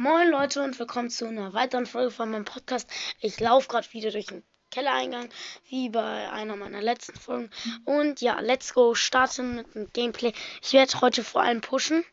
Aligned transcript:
Moin 0.00 0.30
Leute 0.30 0.62
und 0.62 0.78
willkommen 0.78 1.10
zu 1.10 1.26
einer 1.26 1.54
weiteren 1.54 1.84
Folge 1.84 2.12
von 2.12 2.30
meinem 2.30 2.44
Podcast. 2.44 2.88
Ich 3.18 3.40
laufe 3.40 3.66
gerade 3.66 3.92
wieder 3.92 4.12
durch 4.12 4.26
den 4.26 4.44
Kellereingang, 4.70 5.28
wie 5.70 5.88
bei 5.88 6.30
einer 6.30 6.54
meiner 6.54 6.80
letzten 6.80 7.18
Folgen. 7.18 7.50
Und 7.84 8.20
ja, 8.20 8.38
let's 8.38 8.74
go, 8.74 8.94
starten 8.94 9.56
mit 9.56 9.74
dem 9.74 9.92
Gameplay. 9.92 10.32
Ich 10.62 10.72
werde 10.72 11.00
heute 11.00 11.24
vor 11.24 11.42
allem 11.42 11.60
pushen. 11.62 12.04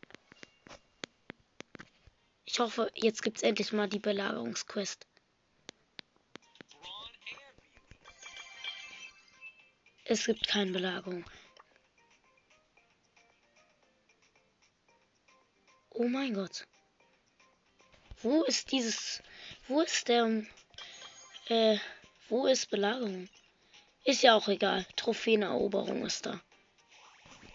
Ich 2.44 2.58
hoffe, 2.58 2.90
jetzt 2.96 3.22
gibt 3.22 3.36
es 3.36 3.44
endlich 3.44 3.72
mal 3.72 3.88
die 3.88 4.00
Belagerungsquest. 4.00 5.06
Es 10.06 10.26
gibt 10.26 10.48
keine 10.48 10.72
Belagerung. 10.72 11.24
Oh 15.90 16.08
mein 16.08 16.34
Gott. 16.34 16.66
Wo 18.22 18.42
ist 18.44 18.72
dieses. 18.72 19.22
Wo 19.68 19.80
ist 19.80 20.08
der. 20.08 20.44
Äh. 21.48 21.78
Wo 22.28 22.46
ist 22.46 22.70
Belagerung? 22.70 23.28
Ist 24.04 24.22
ja 24.22 24.34
auch 24.34 24.48
egal. 24.48 24.84
Trophäeneroberung 24.96 26.04
ist 26.04 26.26
da. 26.26 26.40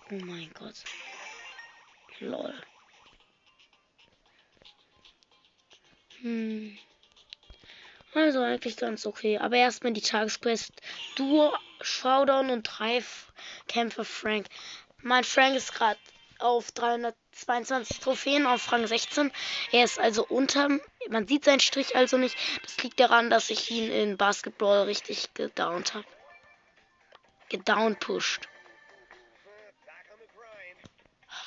Oh 0.09 0.15
mein 0.15 0.51
Gott. 0.53 0.75
Lol. 2.19 2.53
Hm. 6.21 6.77
Also 8.13 8.41
eigentlich 8.41 8.77
ganz 8.77 9.05
okay. 9.05 9.37
Aber 9.37 9.55
erstmal 9.55 9.93
die 9.93 10.01
Tagesquest. 10.01 10.73
Duo, 11.15 11.53
Showdown 11.81 12.49
und 12.49 12.63
drei 12.63 13.03
Kämpfe 13.67 14.05
Frank. 14.05 14.47
Mein 15.01 15.23
Frank 15.23 15.55
ist 15.55 15.73
gerade 15.73 15.99
auf 16.41 16.71
322 16.71 17.99
Trophäen 17.99 18.45
auf 18.45 18.71
Rang 18.71 18.87
16. 18.87 19.31
Er 19.71 19.83
ist 19.83 19.99
also 19.99 20.25
unter, 20.25 20.69
man 21.09 21.27
sieht 21.27 21.45
seinen 21.45 21.59
Strich 21.59 21.95
also 21.95 22.17
nicht. 22.17 22.37
Das 22.63 22.77
liegt 22.83 22.99
daran, 22.99 23.29
dass 23.29 23.49
ich 23.49 23.69
ihn 23.71 23.91
in 23.91 24.17
Basketball 24.17 24.83
richtig 24.83 25.33
gedownt 25.33 25.93
habe. 25.93 26.05
Gedown 27.49 27.97
pusht. 27.97 28.47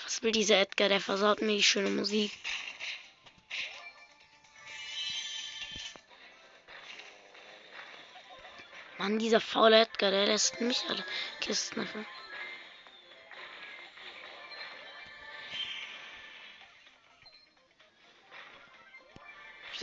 Was 0.05 0.23
will 0.23 0.33
dieser 0.33 0.59
Edgar? 0.59 0.89
Der 0.89 1.01
versaut 1.01 1.41
mir 1.41 1.56
die 1.56 1.62
schöne 1.62 1.91
Musik. 1.91 2.31
Mann, 8.98 9.19
dieser 9.19 9.41
faule 9.41 9.81
Edgar, 9.81 10.11
der 10.11 10.27
lässt 10.27 10.61
mich 10.61 10.84
alle 10.89 11.05
Kisten 11.41 11.81
öffnen. 11.81 12.06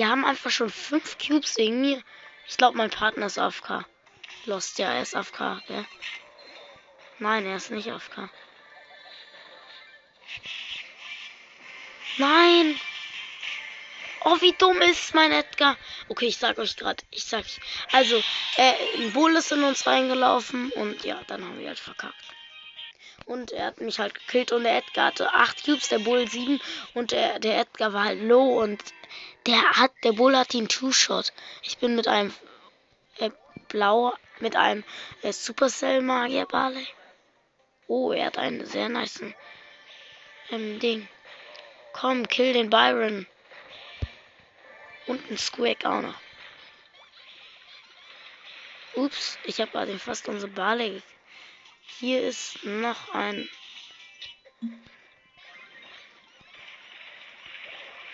Wir 0.01 0.09
haben 0.09 0.25
einfach 0.25 0.49
schon 0.49 0.71
fünf 0.71 1.19
Cubes 1.19 1.57
wegen 1.57 1.79
mir. 1.79 2.01
Ich 2.47 2.57
glaube, 2.57 2.75
mein 2.75 2.89
Partner 2.89 3.27
ist 3.27 3.37
AFK. 3.37 3.85
Lost, 4.45 4.79
ja, 4.79 4.91
er 4.91 5.03
ist 5.03 5.15
AFK, 5.15 5.61
gell? 5.67 5.85
Nein, 7.19 7.45
er 7.45 7.57
ist 7.57 7.69
nicht 7.69 7.87
AFK. 7.87 8.27
Nein! 12.17 12.79
Oh, 14.25 14.41
wie 14.41 14.53
dumm 14.53 14.81
ist 14.81 15.13
mein 15.13 15.31
Edgar. 15.31 15.77
Okay, 16.07 16.25
ich 16.25 16.37
sag 16.37 16.57
euch 16.57 16.77
gerade, 16.77 17.03
ich 17.11 17.25
sag 17.25 17.41
euch. 17.41 17.59
Also, 17.91 18.23
äh, 18.57 18.73
ein 18.97 19.13
Bull 19.13 19.35
ist 19.35 19.51
in 19.51 19.63
uns 19.63 19.85
reingelaufen 19.85 20.71
und 20.71 21.05
ja, 21.05 21.21
dann 21.27 21.43
haben 21.43 21.59
wir 21.59 21.67
halt 21.67 21.79
verkackt. 21.79 22.15
Und 23.25 23.51
er 23.51 23.67
hat 23.67 23.81
mich 23.81 23.99
halt 23.99 24.13
gekillt 24.13 24.51
und 24.51 24.63
der 24.63 24.77
Edgar 24.77 25.07
hatte 25.07 25.33
8 25.33 25.63
Cubes, 25.63 25.89
der 25.89 25.99
Bull 25.99 26.27
7 26.27 26.59
und 26.93 27.11
der, 27.11 27.39
der 27.39 27.59
Edgar 27.59 27.93
war 27.93 28.05
halt 28.05 28.21
low 28.21 28.61
und 28.61 28.83
der 29.45 29.61
hat, 29.71 29.91
der 30.03 30.13
Bull 30.13 30.35
hat 30.35 30.53
ihn 30.53 30.67
Two-Shot. 30.67 31.33
Ich 31.63 31.77
bin 31.77 31.95
mit 31.95 32.07
einem 32.07 32.33
äh, 33.17 33.31
blau, 33.69 34.13
mit 34.39 34.55
einem 34.55 34.83
äh, 35.21 35.31
Supercell 35.31 36.01
Magier 36.01 36.45
Barley. 36.45 36.87
Oh, 37.87 38.11
er 38.11 38.27
hat 38.27 38.37
einen 38.37 38.65
sehr 38.65 38.89
nice 38.89 39.21
ähm, 40.49 40.79
Ding. 40.79 41.07
Komm, 41.93 42.27
kill 42.27 42.53
den 42.53 42.69
Byron. 42.69 43.27
Und 45.07 45.29
ein 45.29 45.37
Squeak 45.37 45.85
auch 45.85 46.01
noch. 46.01 46.15
Ups, 48.95 49.37
ich 49.45 49.59
habe 49.59 49.85
den 49.85 49.99
fast 49.99 50.27
unsere 50.27 50.51
Barley. 50.51 51.01
Hier 51.99 52.21
ist 52.27 52.63
noch 52.63 53.13
ein 53.13 53.47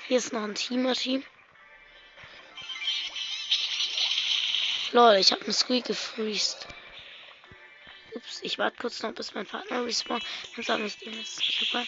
Hier 0.08 0.18
ist 0.18 0.32
noch 0.32 0.44
ein 0.44 0.56
Teamer-Team. 0.56 1.22
Lol, 4.94 5.16
ich 5.16 5.34
habe 5.34 5.42
einen 5.42 5.54
Squeak 5.54 5.86
gefreezed. 5.86 6.66
Ups, 8.14 8.40
ich 8.42 8.58
warte 8.58 8.78
kurz 8.78 9.04
noch, 9.04 9.12
bis 9.14 9.34
mein 9.34 9.46
Partner 9.46 9.84
respawnt. 9.84 10.24
Dann 10.56 10.64
sage 10.64 10.86
ich 10.86 10.98
dir 10.98 11.12
das. 11.12 11.36
Super. 11.36 11.86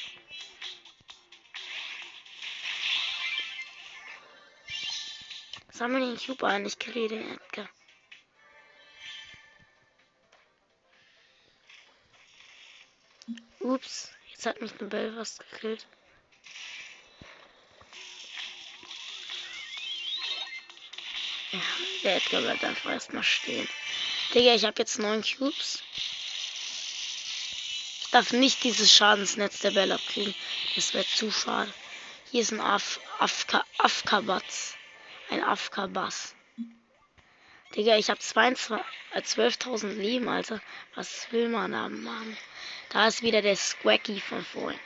Sammle 5.71 6.01
den 6.01 6.17
Cube 6.17 6.45
ein, 6.45 6.66
ich 6.66 6.77
kriege 6.77 7.07
den 7.07 7.31
Edgar. 7.31 7.69
Ups, 13.69 14.09
jetzt 14.31 14.47
hat 14.47 14.62
mich 14.62 14.72
eine 14.80 14.90
Bell 14.90 15.16
was 15.16 15.38
gekillt. 15.38 15.85
Ja, 21.52 21.59
der 22.03 22.16
Edgar 22.18 22.41
bleibt 22.41 22.63
einfach 22.63 22.91
erstmal 22.91 23.24
stehen. 23.24 23.68
Digga, 24.34 24.56
ich 24.56 24.66
habe 24.66 24.75
jetzt 24.80 24.97
neun 24.97 25.24
Cubes. 25.24 25.84
Ich 28.02 28.09
darf 28.12 28.31
nicht 28.34 28.63
dieses 28.63 28.91
Schadensnetz 28.91 29.59
der 29.59 29.72
Bell 29.72 29.91
abkriegen. 29.91 30.34
Das 30.75 30.94
wäre 30.96 31.06
zu 31.06 31.31
schade. 31.31 31.72
Hier 32.31 32.41
ist 32.41 32.51
ein 32.51 32.62
Af 32.62 33.00
Afka 33.19 33.63
Afkabatz. 33.78 34.75
Ein 35.30 35.44
Afkabass. 35.44 36.36
Digga, 37.75 37.97
ich 37.97 38.09
habe 38.09 38.19
12.000 38.19 39.94
Leben, 39.94 40.28
Alter. 40.28 40.59
Was 40.96 41.31
will 41.31 41.50
man 41.50 41.75
haben, 41.75 42.03
Mann? 42.03 42.35
Da 42.90 43.07
ist 43.07 43.22
wieder 43.22 43.44
der 43.44 43.56
Squacky 43.56 44.19
von 44.19 44.44
vorhin. 44.44 44.80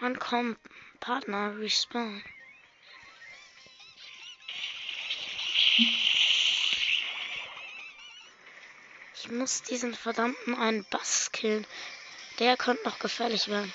Man 0.00 0.18
kommt, 0.18 0.58
Partner, 1.00 1.58
respawn. 1.58 2.22
Muss 9.30 9.62
diesen 9.62 9.94
verdammten 9.94 10.54
einen 10.54 10.84
Bass 10.84 11.30
killen. 11.32 11.66
Der 12.38 12.56
könnte 12.56 12.84
noch 12.84 12.98
gefährlich 12.98 13.48
werden. 13.48 13.72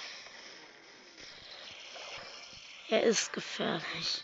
Er 2.89 3.03
ist 3.03 3.33
gefährlich. 3.33 4.23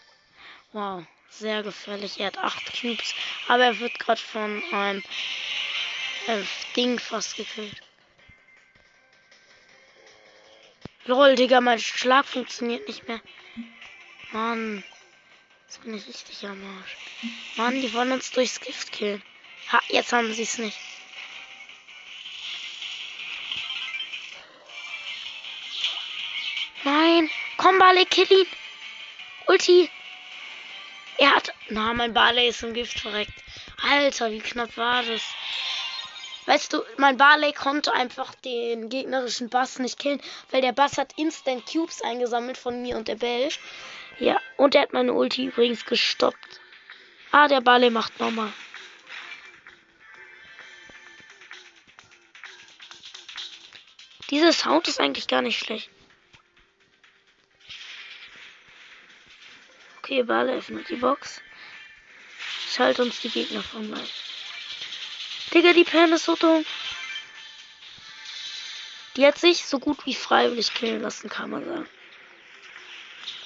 Wow, 0.71 1.03
sehr 1.29 1.63
gefährlich. 1.63 2.19
Er 2.19 2.27
hat 2.27 2.37
8 2.37 2.81
Cubes, 2.81 3.13
aber 3.47 3.63
er 3.63 3.79
wird 3.79 3.99
gerade 3.99 4.21
von 4.21 4.63
einem 4.71 5.03
äh, 6.27 6.43
Ding 6.75 6.99
fast 6.99 7.35
gekillt. 7.35 7.81
Lol, 11.05 11.35
Digga, 11.35 11.61
mein 11.61 11.79
Schlag 11.79 12.25
funktioniert 12.25 12.87
nicht 12.87 13.07
mehr. 13.07 13.21
Mann. 14.31 14.83
Jetzt 15.65 15.83
bin 15.83 15.95
ich 15.95 16.07
richtig 16.07 16.45
am 16.45 16.77
Arsch. 16.77 16.97
Mann, 17.55 17.81
die 17.81 17.93
wollen 17.93 18.11
uns 18.11 18.31
durchs 18.31 18.59
Gift 18.59 18.91
killen. 18.91 19.23
Ha, 19.71 19.79
jetzt 19.89 20.13
haben 20.13 20.33
sie 20.33 20.43
es 20.43 20.57
nicht. 20.57 20.77
Komm, 27.69 27.77
Barley, 27.77 28.05
kill 28.05 28.31
ihn. 28.31 28.47
Ulti. 29.45 29.91
Er 31.19 31.35
hat... 31.35 31.53
Na, 31.69 31.93
mein 31.93 32.15
Barley 32.15 32.47
ist 32.47 32.63
im 32.63 32.73
Gift 32.73 32.99
verreckt. 32.99 33.43
Alter, 33.87 34.31
wie 34.31 34.39
knapp 34.39 34.75
war 34.75 35.03
das? 35.03 35.21
Weißt 36.47 36.73
du, 36.73 36.81
mein 36.97 37.17
Barley 37.17 37.53
konnte 37.53 37.93
einfach 37.93 38.33
den 38.33 38.89
gegnerischen 38.89 39.49
Bass 39.49 39.77
nicht 39.77 39.99
killen, 39.99 40.19
weil 40.49 40.61
der 40.61 40.71
Bass 40.71 40.97
hat 40.97 41.13
Instant 41.15 41.63
Cubes 41.71 42.01
eingesammelt 42.01 42.57
von 42.57 42.81
mir 42.81 42.97
und 42.97 43.07
der 43.07 43.17
Bell. 43.17 43.49
Ja, 44.17 44.41
und 44.57 44.73
er 44.73 44.81
hat 44.81 44.93
meine 44.93 45.13
Ulti 45.13 45.45
übrigens 45.45 45.85
gestoppt. 45.85 46.59
Ah, 47.31 47.47
der 47.47 47.61
Barley 47.61 47.91
macht 47.91 48.19
nochmal. 48.19 48.51
Dieser 54.31 54.53
Sound 54.53 54.87
ist 54.87 54.99
eigentlich 54.99 55.27
gar 55.27 55.43
nicht 55.43 55.59
schlecht. 55.59 55.91
Okay, 60.09 60.23
Ball 60.23 60.49
öffnet 60.49 60.89
die 60.89 60.95
Box. 60.95 61.39
Ich 62.67 62.79
halte 62.79 63.03
uns 63.03 63.19
die 63.19 63.29
Gegner 63.29 63.61
von 63.61 63.93
rein. 63.93 64.09
Digga, 65.53 65.71
die 65.71 65.83
Pen 65.83 66.11
ist 66.11 66.25
so 66.25 66.35
dumm. 66.35 66.65
Die 69.15 69.23
hat 69.27 69.37
sich 69.37 69.67
so 69.67 69.77
gut 69.77 70.03
wie 70.07 70.15
freiwillig 70.15 70.73
killen 70.73 71.03
lassen, 71.03 71.29
kann 71.29 71.51
man 71.51 71.63
sagen. 71.63 71.89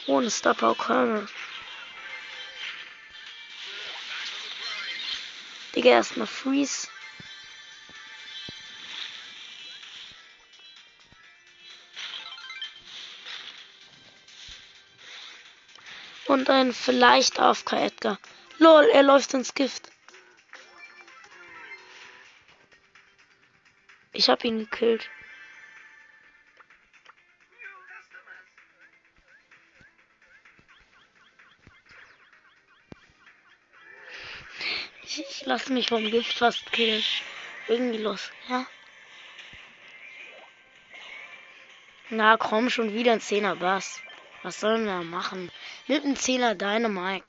Ohne 0.07 0.31
Star 0.31 0.54
Power 0.54 1.27
Digga, 5.75 5.89
erstmal 5.89 6.27
Freeze. 6.27 6.88
Und 16.44 16.50
ein 16.50 16.74
vielleicht 16.74 17.40
AFK 17.40 17.72
Edgar. 17.72 18.19
Lol, 18.57 18.84
er 18.92 19.01
läuft 19.01 19.34
ins 19.34 19.54
Gift. 19.54 19.90
Ich 24.12 24.28
hab 24.28 24.44
ihn 24.44 24.60
gekillt. 24.60 25.10
Ich, 35.04 35.22
ich 35.22 35.45
lasse 35.45 35.72
mich 35.72 35.88
vom 35.88 36.12
Gift 36.12 36.34
fast 36.40 36.69
killen. 36.74 37.06
Irgendwie 37.69 38.00
los, 38.00 38.31
ja? 38.50 38.68
Na 42.10 42.36
komm, 42.36 42.69
schon 42.69 42.94
wieder 42.94 43.13
ein 43.13 43.22
Zehner 43.22 43.56
Bass. 43.56 44.01
Was 44.44 44.60
sollen 44.60 44.86
wir 44.86 45.01
machen? 45.04 45.51
Mit 45.88 46.04
einem 46.04 46.16
Zehner 46.16 46.54
Dynamite. 46.54 47.25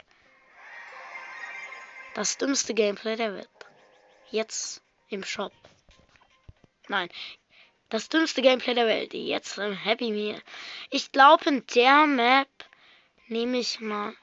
Das 2.15 2.37
dümmste 2.39 2.75
Gameplay 2.75 3.17
der 3.17 3.35
Welt. 3.35 3.49
Jetzt 4.31 4.83
im 5.09 5.25
Shop. 5.25 5.53
Nein. 6.89 7.09
Das 7.89 8.09
dümmste 8.09 8.43
Gameplay 8.43 8.75
der 8.75 8.87
Welt. 8.87 9.15
Jetzt 9.15 9.59
im 9.59 9.75
Happy 9.75 10.11
Meal. 10.11 10.43
Ich 10.91 11.13
glaube, 11.13 11.49
in 11.49 11.67
der 11.75 12.07
Map 12.07 12.49
nehme 13.29 13.59
ich 13.59 13.81
mal 13.81 14.15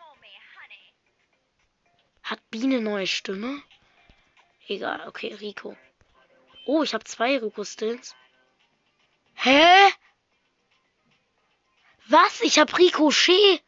hat 2.32 2.50
Biene 2.50 2.80
neue 2.80 3.08
Stimme? 3.08 3.62
Egal, 4.70 5.06
okay, 5.06 5.34
Rico. 5.34 5.76
Oh, 6.66 6.82
ich 6.82 6.94
habe 6.94 7.04
zwei 7.04 7.38
Rico-Stills. 7.38 8.16
Hä? 9.34 9.92
Was? 12.12 12.42
Ich 12.42 12.60
habe 12.60 12.78
Ricochet. 12.78 13.62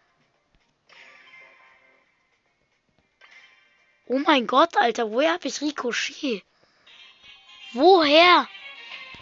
Oh 4.06 4.20
mein 4.20 4.48
Gott, 4.48 4.76
Alter, 4.76 5.12
woher 5.12 5.34
habe 5.34 5.48
ich 5.48 5.62
Ricochet? 5.62 6.44
Woher? 7.72 8.50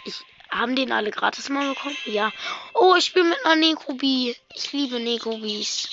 Ich 0.04 0.16
haben 0.50 0.74
den 0.74 0.90
alle 0.92 1.12
gratis 1.12 1.48
mal 1.48 1.72
bekommen? 1.72 1.96
Ja. 2.04 2.32
Oh, 2.74 2.96
ich 2.96 3.12
bin 3.12 3.28
mit 3.28 3.38
einer 3.44 3.56
Nekobie. 3.56 4.36
Ich 4.54 4.72
liebe 4.72 4.98
Nekobis. 4.98 5.88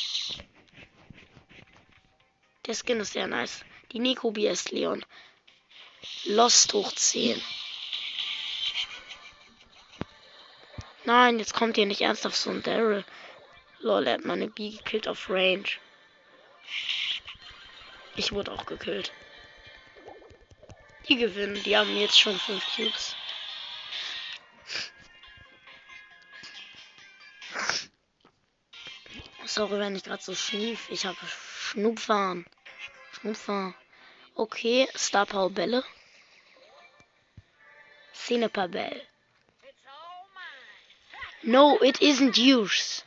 Der 2.66 2.74
Skin 2.74 3.00
ist 3.00 3.14
sehr 3.14 3.28
nice. 3.28 3.64
Die 3.92 4.00
Nico 4.00 4.32
BS 4.32 4.72
Leon. 4.72 5.06
Lost 6.25 6.74
hoch 6.74 6.92
10. 6.92 7.42
Nein, 11.10 11.40
jetzt 11.40 11.56
kommt 11.56 11.76
hier 11.76 11.88
nicht 11.88 12.02
ernsthaft 12.02 12.36
so 12.36 12.52
ein 12.52 12.62
Daryl. 12.62 13.04
Lol, 13.80 14.06
er 14.06 14.14
hat 14.14 14.26
meine 14.26 14.48
B 14.48 14.70
gekillt 14.70 15.08
auf 15.08 15.28
Range. 15.28 15.66
Ich 18.16 18.32
wurde 18.32 18.52
auch 18.52 18.68
gekillt. 18.68 19.12
Die 21.08 21.18
gewinnen, 21.18 21.64
die 21.64 21.76
haben 21.76 21.98
jetzt 21.98 22.20
schon 22.20 22.38
5 22.38 22.64
Cubes. 22.76 23.16
Sorry, 29.46 29.80
wenn 29.80 29.96
ich 29.96 30.04
gerade 30.04 30.22
so 30.22 30.36
schnief. 30.36 30.92
Ich 30.92 31.08
habe 31.08 31.18
Schnupfern. 31.26 32.46
Schnupfer. 33.14 33.74
Okay, 34.36 34.88
Star 34.96 35.26
Power 35.26 35.50
Bälle. 35.50 35.84
Cinepar 38.14 38.68
Bell. 38.68 39.10
No, 41.44 41.77
it 41.77 42.01
isn't 42.01 42.38
yours. 42.38 43.03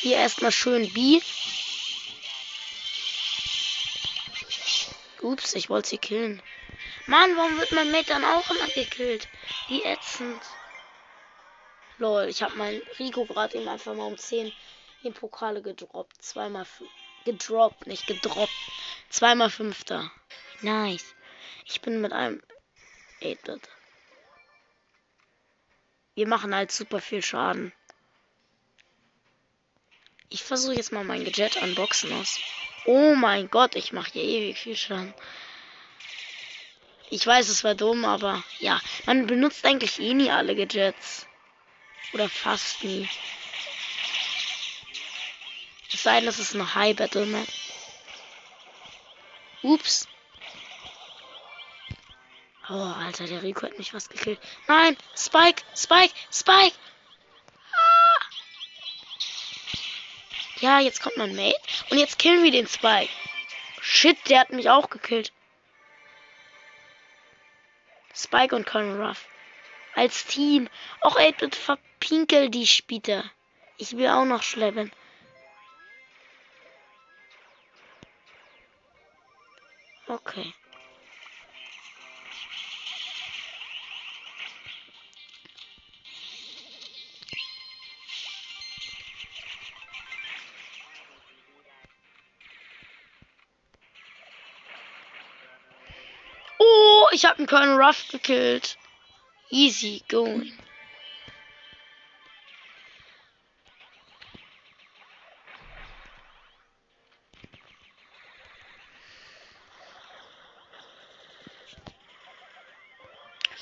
Hier 0.00 0.16
erstmal 0.16 0.52
schön 0.52 0.90
B. 0.92 1.20
Ups, 5.20 5.54
ich 5.54 5.68
wollte 5.68 5.90
sie 5.90 5.98
killen. 5.98 6.40
Mann, 7.06 7.36
warum 7.36 7.58
wird 7.58 7.72
mein 7.72 7.90
Mate 7.90 8.06
dann 8.06 8.24
auch 8.24 8.48
immer 8.50 8.68
gekillt? 8.68 9.28
Wie 9.68 9.82
ätzend. 9.82 10.40
Lol, 11.98 12.28
ich 12.28 12.42
habe 12.42 12.54
mein 12.56 12.80
Rico 12.98 13.24
gerade 13.24 13.58
eben 13.58 13.68
einfach 13.68 13.94
mal 13.94 14.06
um 14.06 14.16
10 14.16 14.52
in 15.02 15.12
Pokale 15.12 15.60
gedroppt. 15.60 16.22
Zweimal 16.22 16.66
gedroppt, 17.24 17.86
nicht 17.86 18.06
gedroppt. 18.06 18.52
Zweimal 19.10 19.50
Fünfter. 19.50 20.10
Nice. 20.60 21.14
Ich 21.64 21.80
bin 21.80 22.00
mit 22.00 22.12
einem 22.12 22.42
8-Bit. 23.20 23.68
Wir 26.14 26.26
machen 26.26 26.54
halt 26.54 26.72
super 26.72 27.00
viel 27.00 27.22
Schaden. 27.22 27.72
Ich 30.30 30.42
versuche 30.42 30.74
jetzt 30.74 30.92
mal 30.92 31.04
mein 31.04 31.24
Gadget 31.24 31.56
unboxen 31.62 32.12
aus. 32.12 32.40
Oh 32.86 33.14
mein 33.14 33.48
Gott, 33.50 33.76
ich 33.76 33.92
mache 33.92 34.12
hier 34.12 34.24
ewig 34.24 34.58
viel 34.58 34.76
Schaden. 34.76 35.14
Ich 37.10 37.26
weiß, 37.26 37.48
es 37.48 37.64
war 37.64 37.74
dumm, 37.74 38.04
aber 38.04 38.42
ja, 38.58 38.80
man 39.06 39.26
benutzt 39.26 39.64
eigentlich 39.64 39.98
eh 40.00 40.12
nie 40.12 40.30
alle 40.30 40.56
Gadgets. 40.56 41.26
Oder 42.12 42.28
fast 42.28 42.82
nie. 42.82 43.08
Es 45.92 46.02
sei 46.02 46.16
denn, 46.16 46.26
das 46.26 46.38
ist 46.38 46.54
eine 46.54 46.74
High 46.74 46.96
Battle 46.96 47.26
Map. 47.26 47.48
Ups. 49.62 50.06
Oh, 52.70 52.74
Alter, 52.74 53.26
der 53.26 53.42
Rico 53.42 53.62
hat 53.62 53.78
mich 53.78 53.94
was 53.94 54.10
gekillt. 54.10 54.38
Nein, 54.66 54.96
Spike, 55.16 55.62
Spike, 55.74 56.12
Spike. 56.30 56.76
Ah. 57.72 58.20
Ja, 60.60 60.80
jetzt 60.80 61.00
kommt 61.00 61.16
mein 61.16 61.34
Mate. 61.34 61.58
Und 61.90 61.98
jetzt 61.98 62.18
killen 62.18 62.42
wir 62.42 62.50
den 62.50 62.66
Spike. 62.66 63.10
Shit, 63.80 64.18
der 64.28 64.40
hat 64.40 64.50
mich 64.50 64.68
auch 64.68 64.90
gekillt. 64.90 65.32
Spike 68.14 68.54
und 68.54 68.66
Colonel 68.66 69.00
Ruff. 69.00 69.26
Als 69.94 70.26
Team. 70.26 70.68
Auch 71.00 71.16
8 71.16 71.54
verpinkel 71.54 72.50
die 72.50 72.66
Spiete. 72.66 73.30
Ich 73.78 73.96
will 73.96 74.08
auch 74.08 74.26
noch 74.26 74.42
schleppen. 74.42 74.92
Okay. 80.06 80.52
Ich 97.18 97.24
habe 97.24 97.38
einen 97.38 97.48
Colonel 97.48 97.82
Ruff 97.82 98.06
gekillt. 98.12 98.78
Easy 99.50 100.04
going. 100.08 100.56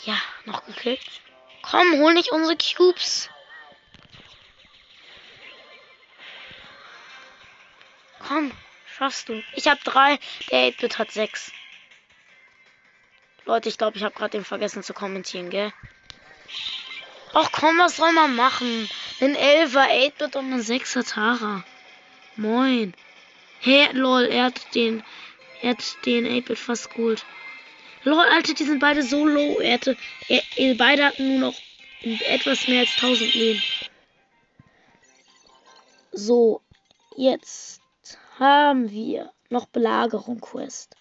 Ja, 0.05 0.19
noch 0.45 0.67
gekillt. 0.67 1.01
Komm, 1.63 1.93
hol 1.93 2.13
nicht 2.13 2.33
unsere 2.33 2.59
Cubes. 2.59 3.31
Komm, 8.19 8.53
schaffst 8.99 9.31
du. 9.31 9.43
Ich 9.55 9.67
habe 9.67 9.81
drei, 9.83 10.19
der 10.51 10.69
8-Bit 10.69 10.99
hat 10.99 11.11
sechs. 11.11 11.53
Leute, 13.47 13.69
ich 13.69 13.79
glaube, 13.79 13.97
ich 13.97 14.03
habe 14.03 14.15
gerade 14.15 14.33
den 14.33 14.45
vergessen 14.45 14.83
zu 14.83 14.93
kommentieren, 14.93 15.51
gell? 15.51 15.73
Ach 17.33 17.51
komm, 17.53 17.79
was 17.79 17.97
soll 17.97 18.13
man 18.13 18.35
machen? 18.35 18.89
Ein 19.21 19.37
11er 19.37 19.89
8-Bit 19.89 20.35
und 20.35 20.53
ein 20.53 20.61
6er 20.61 21.09
Tara. 21.09 21.65
Moin. 22.35 22.93
Hä, 23.61 23.85
hey, 23.87 23.97
lol, 23.97 24.25
er 24.25 24.47
hat 24.47 24.75
den, 24.75 25.05
er 25.63 25.71
hat 25.71 25.97
den 26.05 26.27
8-Bit 26.27 26.59
fast 26.59 26.93
gut. 26.93 27.25
Lol, 28.03 28.19
Alter, 28.19 28.55
die 28.55 28.65
sind 28.65 28.81
beide 28.81 29.05
so 29.05 29.25
low. 29.25 29.61
Er 29.61 29.75
hatte, 29.75 29.97
er, 30.29 30.43
er, 30.57 30.75
beide 30.75 31.05
hatten 31.05 31.39
nur 31.39 31.51
noch 31.51 31.59
etwas 32.03 32.67
mehr 32.67 32.81
als 32.81 32.95
1000 32.97 33.35
Leben. 33.35 33.63
So, 36.11 36.63
jetzt 37.17 37.81
haben 38.41 38.91
wir 38.91 39.33
noch 39.51 39.67
Belagerung 39.67 40.41
Quest. 40.41 40.97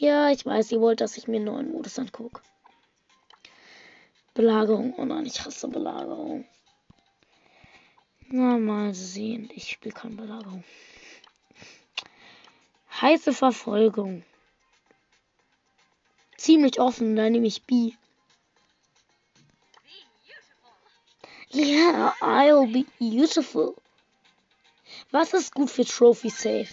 Ja, 0.00 0.30
ich 0.30 0.46
weiß, 0.46 0.72
ihr 0.72 0.80
wollt, 0.80 1.02
dass 1.02 1.18
ich 1.18 1.28
mir 1.28 1.36
einen 1.36 1.44
neuen 1.44 1.72
Modus 1.72 1.98
angucke. 1.98 2.40
Belagerung. 4.32 4.94
Oh 4.96 5.04
nein, 5.04 5.26
ich 5.26 5.44
hasse 5.44 5.68
Belagerung. 5.68 6.46
Na, 8.28 8.56
mal 8.56 8.94
sehen. 8.94 9.50
Ich 9.54 9.68
spiele 9.68 9.94
keine 9.94 10.14
Belagerung. 10.14 10.64
Heiße 12.98 13.34
Verfolgung. 13.34 14.24
Ziemlich 16.38 16.80
offen, 16.80 17.14
da 17.14 17.28
nehme 17.28 17.46
ich 17.46 17.62
B. 17.64 17.92
Yeah, 21.52 22.14
I'll 22.22 22.72
be 22.72 22.86
beautiful. 22.98 23.76
Was 25.10 25.34
ist 25.34 25.54
gut 25.54 25.68
für 25.68 25.84
Trophy 25.84 26.30
Safe? 26.30 26.72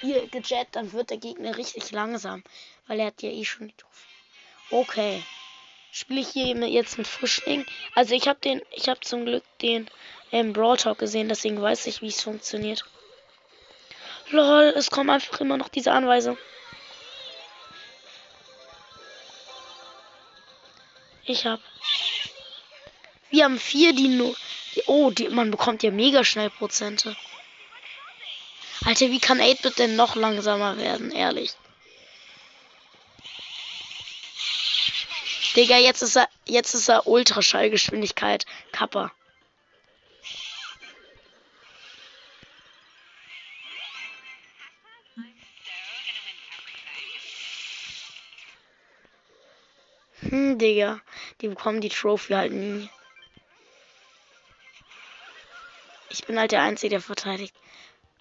Hier 0.00 0.26
gejet, 0.28 0.68
dann 0.72 0.92
wird 0.92 1.10
der 1.10 1.16
Gegner 1.16 1.56
richtig 1.56 1.90
langsam, 1.90 2.44
weil 2.86 3.00
er 3.00 3.06
hat 3.06 3.22
ja 3.22 3.30
eh 3.30 3.44
schon 3.44 3.68
die 3.68 3.74
Trophäe. 3.74 4.08
Okay. 4.70 5.22
Spiele 5.90 6.20
ich 6.20 6.28
hier 6.28 6.54
jetzt 6.68 6.98
mit 6.98 7.06
Frischling? 7.06 7.64
Also 7.94 8.14
ich 8.14 8.28
habe 8.28 8.38
den, 8.40 8.60
ich 8.70 8.88
habe 8.88 9.00
zum 9.00 9.24
Glück 9.24 9.42
den 9.62 9.90
ähm, 10.30 10.52
Brawl 10.52 10.76
Talk 10.76 10.98
gesehen, 10.98 11.28
deswegen 11.28 11.60
weiß 11.60 11.86
ich, 11.86 12.02
wie 12.02 12.08
es 12.08 12.22
funktioniert. 12.22 12.84
Lol, 14.30 14.74
es 14.76 14.90
kommen 14.90 15.08
einfach 15.08 15.40
immer 15.40 15.56
noch 15.56 15.68
diese 15.68 15.92
Anweisungen. 15.92 16.38
Ich 21.24 21.46
hab. 21.46 21.60
Wir 23.30 23.44
haben 23.44 23.58
vier, 23.58 23.94
die 23.94 24.08
nur. 24.08 24.34
Oh, 24.86 25.10
die, 25.10 25.28
man 25.28 25.50
bekommt 25.50 25.82
ja 25.82 25.90
mega 25.90 26.24
schnell 26.24 26.50
Prozente. 26.50 27.16
Alter, 28.88 29.10
wie 29.10 29.20
kann 29.20 29.38
8-Bit 29.38 29.78
denn 29.78 29.96
noch 29.96 30.16
langsamer 30.16 30.78
werden, 30.78 31.10
ehrlich? 31.10 31.52
Digga, 35.54 35.76
jetzt 35.76 36.00
ist 36.00 36.16
er, 36.16 36.26
jetzt 36.46 36.72
ist 36.72 36.88
er 36.88 37.06
Ultraschallgeschwindigkeit. 37.06 38.46
Kappa. 38.72 39.12
Hm, 50.20 50.58
Digga. 50.58 51.02
Die 51.42 51.48
bekommen 51.48 51.82
die 51.82 51.90
Trophy 51.90 52.32
halt 52.32 52.52
nie. 52.52 52.88
Ich 56.08 56.24
bin 56.24 56.40
halt 56.40 56.52
der 56.52 56.62
Einzige, 56.62 56.88
der 56.88 57.00
verteidigt. 57.02 57.54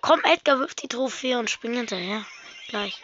Komm, 0.01 0.21
Edgar, 0.23 0.59
wirf 0.59 0.75
die 0.75 0.87
Trophäe 0.87 1.37
und 1.37 1.49
spring 1.49 1.73
hinterher. 1.73 2.25
Gleich. 2.69 3.01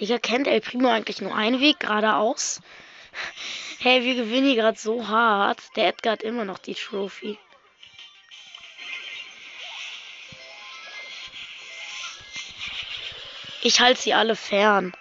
Digga, 0.00 0.18
kennt 0.18 0.46
El 0.46 0.62
Primo 0.62 0.88
eigentlich 0.88 1.20
nur 1.20 1.34
einen 1.34 1.60
Weg 1.60 1.80
geradeaus? 1.80 2.60
Hey, 3.82 4.04
wir 4.04 4.14
gewinnen 4.14 4.44
hier 4.44 4.56
gerade 4.56 4.78
so 4.78 5.08
hart. 5.08 5.58
Der 5.74 5.88
Edgar 5.88 6.12
hat 6.12 6.22
immer 6.22 6.44
noch 6.44 6.58
die 6.58 6.74
Trophy. 6.74 7.38
Ich 13.62 13.80
halte 13.80 14.02
sie 14.02 14.12
alle 14.12 14.36
fern. 14.36 14.92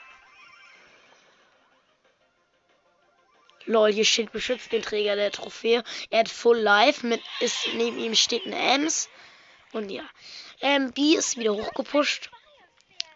Lol, 3.70 3.94
hier 3.94 4.04
steht 4.04 4.32
beschützt 4.32 4.72
den 4.72 4.82
Träger 4.82 5.16
der 5.16 5.32
Trophäe. 5.32 5.84
Er 6.10 6.22
hat 6.22 6.30
Full 6.30 6.58
Life 6.58 7.06
mit 7.06 7.22
ist 7.40 7.68
neben 7.76 8.00
ihm 8.00 8.16
steht 8.16 8.48
ein 8.48 8.54
Ems. 8.54 9.10
Und 9.74 9.92
ja. 9.92 10.10
Ähm, 10.60 10.92
B 10.92 11.14
ist 11.14 11.38
wieder 11.38 11.54
hochgepusht. 11.54 12.32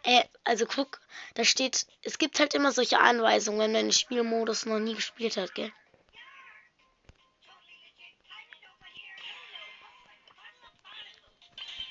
Äh, 0.03 0.23
also 0.43 0.67
guck, 0.67 1.01
da 1.33 1.43
steht, 1.43 1.87
es 2.03 2.19
gibt 2.19 2.39
halt 2.39 2.53
immer 2.53 2.71
solche 2.71 2.99
Anweisungen, 2.99 3.59
wenn 3.61 3.71
man 3.71 3.85
den 3.85 3.91
Spielmodus 3.91 4.67
noch 4.67 4.77
nie 4.77 4.93
gespielt 4.93 5.37
hat, 5.37 5.55
gell? 5.55 5.71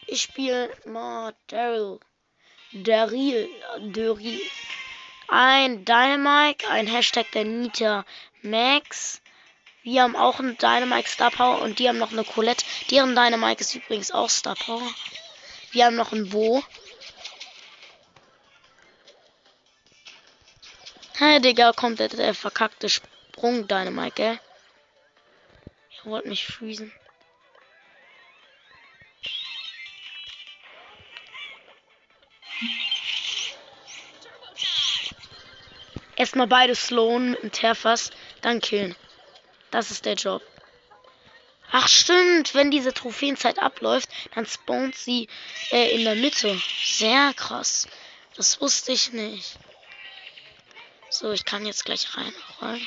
Ich 0.07 0.23
spiele 0.23 0.71
mal 0.85 1.35
Daryl. 1.49 1.99
Daryl. 2.73 3.49
Daryl. 3.93 4.41
Ein 5.27 5.85
Dynamite, 5.85 6.69
ein 6.69 6.87
Hashtag 6.87 7.29
der 7.33 7.45
Nita 7.45 8.05
Max. 8.43 9.23
Wir 9.83 10.03
haben 10.03 10.17
auch 10.17 10.39
einen 10.39 10.57
Dynamite 10.59 11.09
Star 11.09 11.31
Power 11.31 11.61
und 11.63 11.79
die 11.79 11.89
haben 11.89 11.99
noch 11.99 12.13
eine 12.13 12.25
Colette. 12.25 12.65
Deren 12.91 13.15
Dynamite 13.17 13.63
ist 13.63 13.75
übrigens 13.75 14.11
auch 14.11 14.31
Star 14.31 14.55
Power. 14.55 14.83
Wir 15.73 15.87
haben 15.87 15.97
noch 15.97 16.13
einen 16.13 16.29
Bo. 16.29 16.63
Hey, 21.15 21.41
Digga, 21.41 21.73
kommt 21.73 22.01
der, 22.01 22.35
verkackte 22.35 22.89
Sprung, 22.89 23.69
Dynamite, 23.69 24.15
gell? 24.15 24.41
Ihr 25.91 26.11
wollt 26.11 26.27
mich 26.27 26.45
freezen. 26.47 26.93
Erstmal 36.17 36.47
beide 36.47 36.75
slowen 36.77 37.31
mit 37.31 37.43
dem 37.43 37.53
Terfass, 37.53 38.11
dann 38.43 38.61
killen. 38.61 38.95
Das 39.71 39.91
ist 39.91 40.05
der 40.05 40.15
Job. 40.15 40.43
Ach 41.71 41.89
stimmt, 41.89 42.55
wenn 42.55 42.71
diese 42.71 42.93
Trophäenzeit 42.93 43.59
abläuft, 43.59 44.11
dann 44.35 44.45
spawnt 44.45 44.95
sie 44.95 45.29
äh, 45.71 45.95
in 45.95 46.05
der 46.05 46.17
Mitte. 46.17 46.61
Sehr 46.85 47.33
krass. 47.35 47.89
Das 48.37 48.61
wusste 48.61 48.93
ich 48.93 49.13
nicht. 49.13 49.57
So, 51.09 51.33
ich 51.33 51.47
kann 51.47 51.65
jetzt 51.65 51.85
gleich 51.87 52.07
reinrollen. 52.17 52.87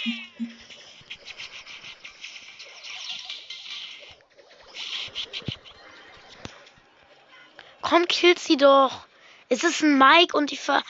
Komm, 7.81 8.07
killt 8.07 8.39
sie 8.39 8.57
doch. 8.57 9.05
Es 9.47 9.63
ist 9.63 9.81
ein 9.81 9.97
Mike 9.97 10.35
und 10.35 10.49
die 10.51 10.57
Ver... 10.57 10.83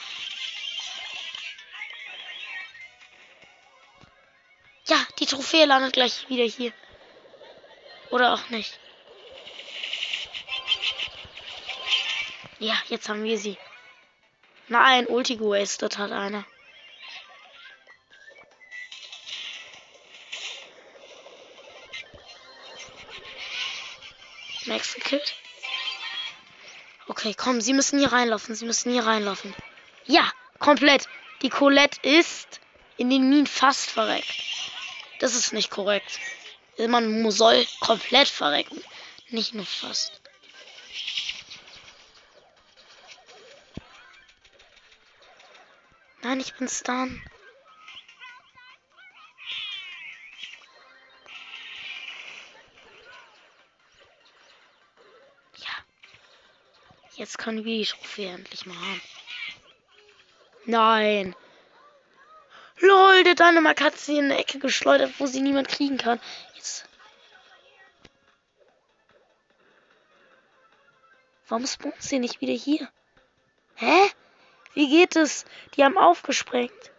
Ja, 4.88 5.04
die 5.18 5.26
Trophäe 5.26 5.64
landet 5.64 5.94
gleich 5.94 6.28
wieder 6.28 6.44
hier. 6.44 6.72
Oder 8.10 8.32
auch 8.34 8.48
nicht. 8.50 8.78
Ja, 12.58 12.74
jetzt 12.88 13.08
haben 13.08 13.24
wir 13.24 13.36
sie. 13.38 13.58
Nein, 14.68 15.06
Ulti 15.06 15.36
gewastet 15.36 15.98
hat 15.98 16.12
einer. 16.12 16.44
Max 24.66 24.94
gekillt. 24.94 25.34
Okay, 27.08 27.34
komm, 27.36 27.60
sie 27.60 27.72
müssen 27.72 27.98
hier 27.98 28.12
reinlaufen. 28.12 28.54
Sie 28.54 28.64
müssen 28.64 28.92
hier 28.92 29.06
reinlaufen. 29.06 29.54
Ja, 30.06 30.30
komplett. 30.58 31.08
Die 31.42 31.50
Colette 31.50 32.00
ist 32.02 32.60
in 32.96 33.10
den 33.10 33.28
Minen 33.28 33.46
fast 33.46 33.90
verreckt. 33.90 34.55
Das 35.18 35.34
ist 35.34 35.52
nicht 35.52 35.70
korrekt. 35.70 36.18
Man 36.78 37.30
soll 37.30 37.66
komplett 37.80 38.28
verrecken. 38.28 38.82
Nicht 39.30 39.54
nur 39.54 39.66
fast. 39.66 40.20
Nein, 46.22 46.40
ich 46.40 46.54
bin 46.54 46.68
Stun. 46.68 47.22
Jetzt 57.16 57.38
können 57.38 57.64
wir 57.64 57.78
die 57.78 57.86
Trophäe 57.86 58.34
endlich 58.34 58.66
mal 58.66 58.76
haben. 58.76 59.00
Nein. 60.66 61.36
Lol, 62.80 63.24
der 63.24 63.34
Dynamite 63.34 63.84
hat 63.84 63.98
sie 63.98 64.18
in 64.18 64.26
eine 64.26 64.38
Ecke 64.38 64.58
geschleudert, 64.58 65.14
wo 65.18 65.26
sie 65.26 65.40
niemand 65.40 65.68
kriegen 65.68 65.96
kann. 65.96 66.20
Jetzt. 66.54 66.88
Warum 71.48 71.66
spawnt 71.66 72.02
sie 72.02 72.18
nicht 72.18 72.40
wieder 72.40 72.52
hier? 72.52 72.88
Hä? 73.76 74.10
Wie 74.74 74.88
geht 74.88 75.16
es? 75.16 75.44
Die 75.74 75.84
haben 75.84 75.96
aufgesprengt. 75.96 76.92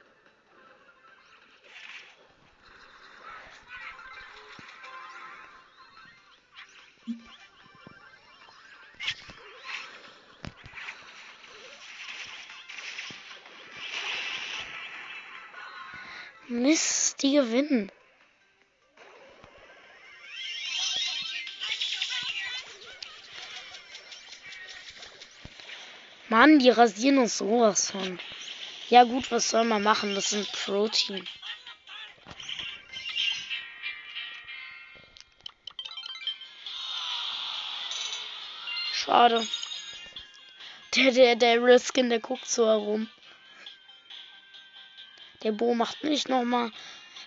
Mist, 16.50 17.22
die 17.24 17.34
gewinnen. 17.34 17.92
Mann, 26.30 26.60
die 26.60 26.70
rasieren 26.70 27.18
uns 27.18 27.38
sowas 27.38 27.92
von. 27.92 28.20
Ja 28.90 29.04
gut, 29.04 29.30
was 29.30 29.50
soll 29.50 29.66
man 29.66 29.84
machen? 29.84 30.16
Das 30.16 30.30
sind 30.30 30.50
Protein. 30.54 31.28
Schade. 38.94 39.46
Der, 40.96 41.12
der, 41.12 41.36
der 41.36 41.62
Riskin, 41.62 42.10
der 42.10 42.20
guckt 42.20 42.48
so 42.48 42.66
herum. 42.68 43.10
Der 45.48 45.54
Bo 45.54 45.74
macht 45.74 46.04
nicht 46.04 46.28
nochmal. 46.28 46.74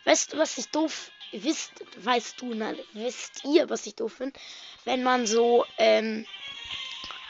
Weißt 0.04 0.34
du, 0.34 0.36
was 0.36 0.58
ich 0.58 0.68
doof 0.68 1.10
wisst, 1.32 1.72
weißt 2.04 2.38
du, 2.38 2.52
nein, 2.52 2.78
wisst 2.92 3.46
ihr, 3.46 3.70
was 3.70 3.86
ich 3.86 3.94
doof 3.94 4.12
finde? 4.12 4.38
Wenn 4.84 5.02
man 5.02 5.26
so, 5.26 5.64
ähm, 5.78 6.26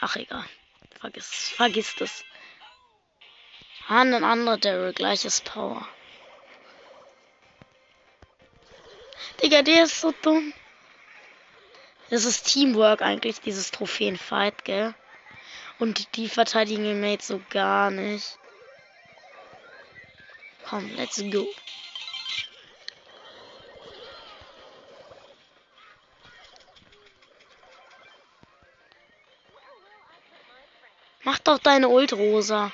ach 0.01 0.17
egal. 0.17 0.43
Vergiss, 0.99 1.53
vergiss 1.55 1.95
das. 1.95 2.25
Ah, 3.87 4.01
ein 4.01 4.21
anderer 4.21 4.57
Daryl, 4.57 4.91
gleiches 4.91 5.39
Power. 5.39 5.87
Digga, 9.41 9.61
der 9.61 9.85
ist 9.85 10.01
so 10.01 10.13
dumm. 10.21 10.53
Das 12.09 12.25
ist 12.25 12.51
Teamwork 12.51 13.01
eigentlich, 13.01 13.39
dieses 13.39 13.71
Trophäenfight, 13.71 14.65
gell? 14.65 14.93
Und 15.79 16.17
die 16.17 16.27
verteidigen 16.27 16.83
den 16.83 16.99
Mate 16.99 17.23
so 17.23 17.41
gar 17.49 17.91
nicht. 17.91 18.40
Komm, 20.71 20.89
let's 20.95 21.21
go. 21.29 21.45
Mach 31.23 31.39
doch 31.39 31.59
deine 31.59 31.89
Ult, 31.89 32.13
Rosa. 32.13 32.71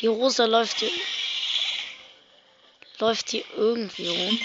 Die 0.00 0.06
Rosa 0.06 0.44
läuft 0.44 0.78
hier. 0.78 0.92
Läuft 3.00 3.30
hier 3.30 3.44
irgendwie 3.56 4.06
rum. 4.06 4.40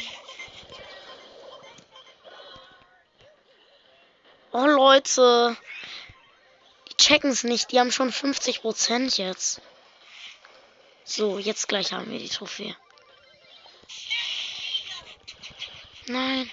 Oh 4.53 4.65
Leute. 4.65 5.55
Die 6.89 6.97
checken 6.97 7.29
es 7.29 7.43
nicht. 7.43 7.71
Die 7.71 7.79
haben 7.79 7.91
schon 7.91 8.11
50% 8.11 9.19
jetzt. 9.19 9.61
So, 11.05 11.37
jetzt 11.37 11.67
gleich 11.67 11.91
haben 11.91 12.09
wir 12.11 12.19
die 12.19 12.29
Trophäe. 12.29 12.75
Nein. 16.07 16.49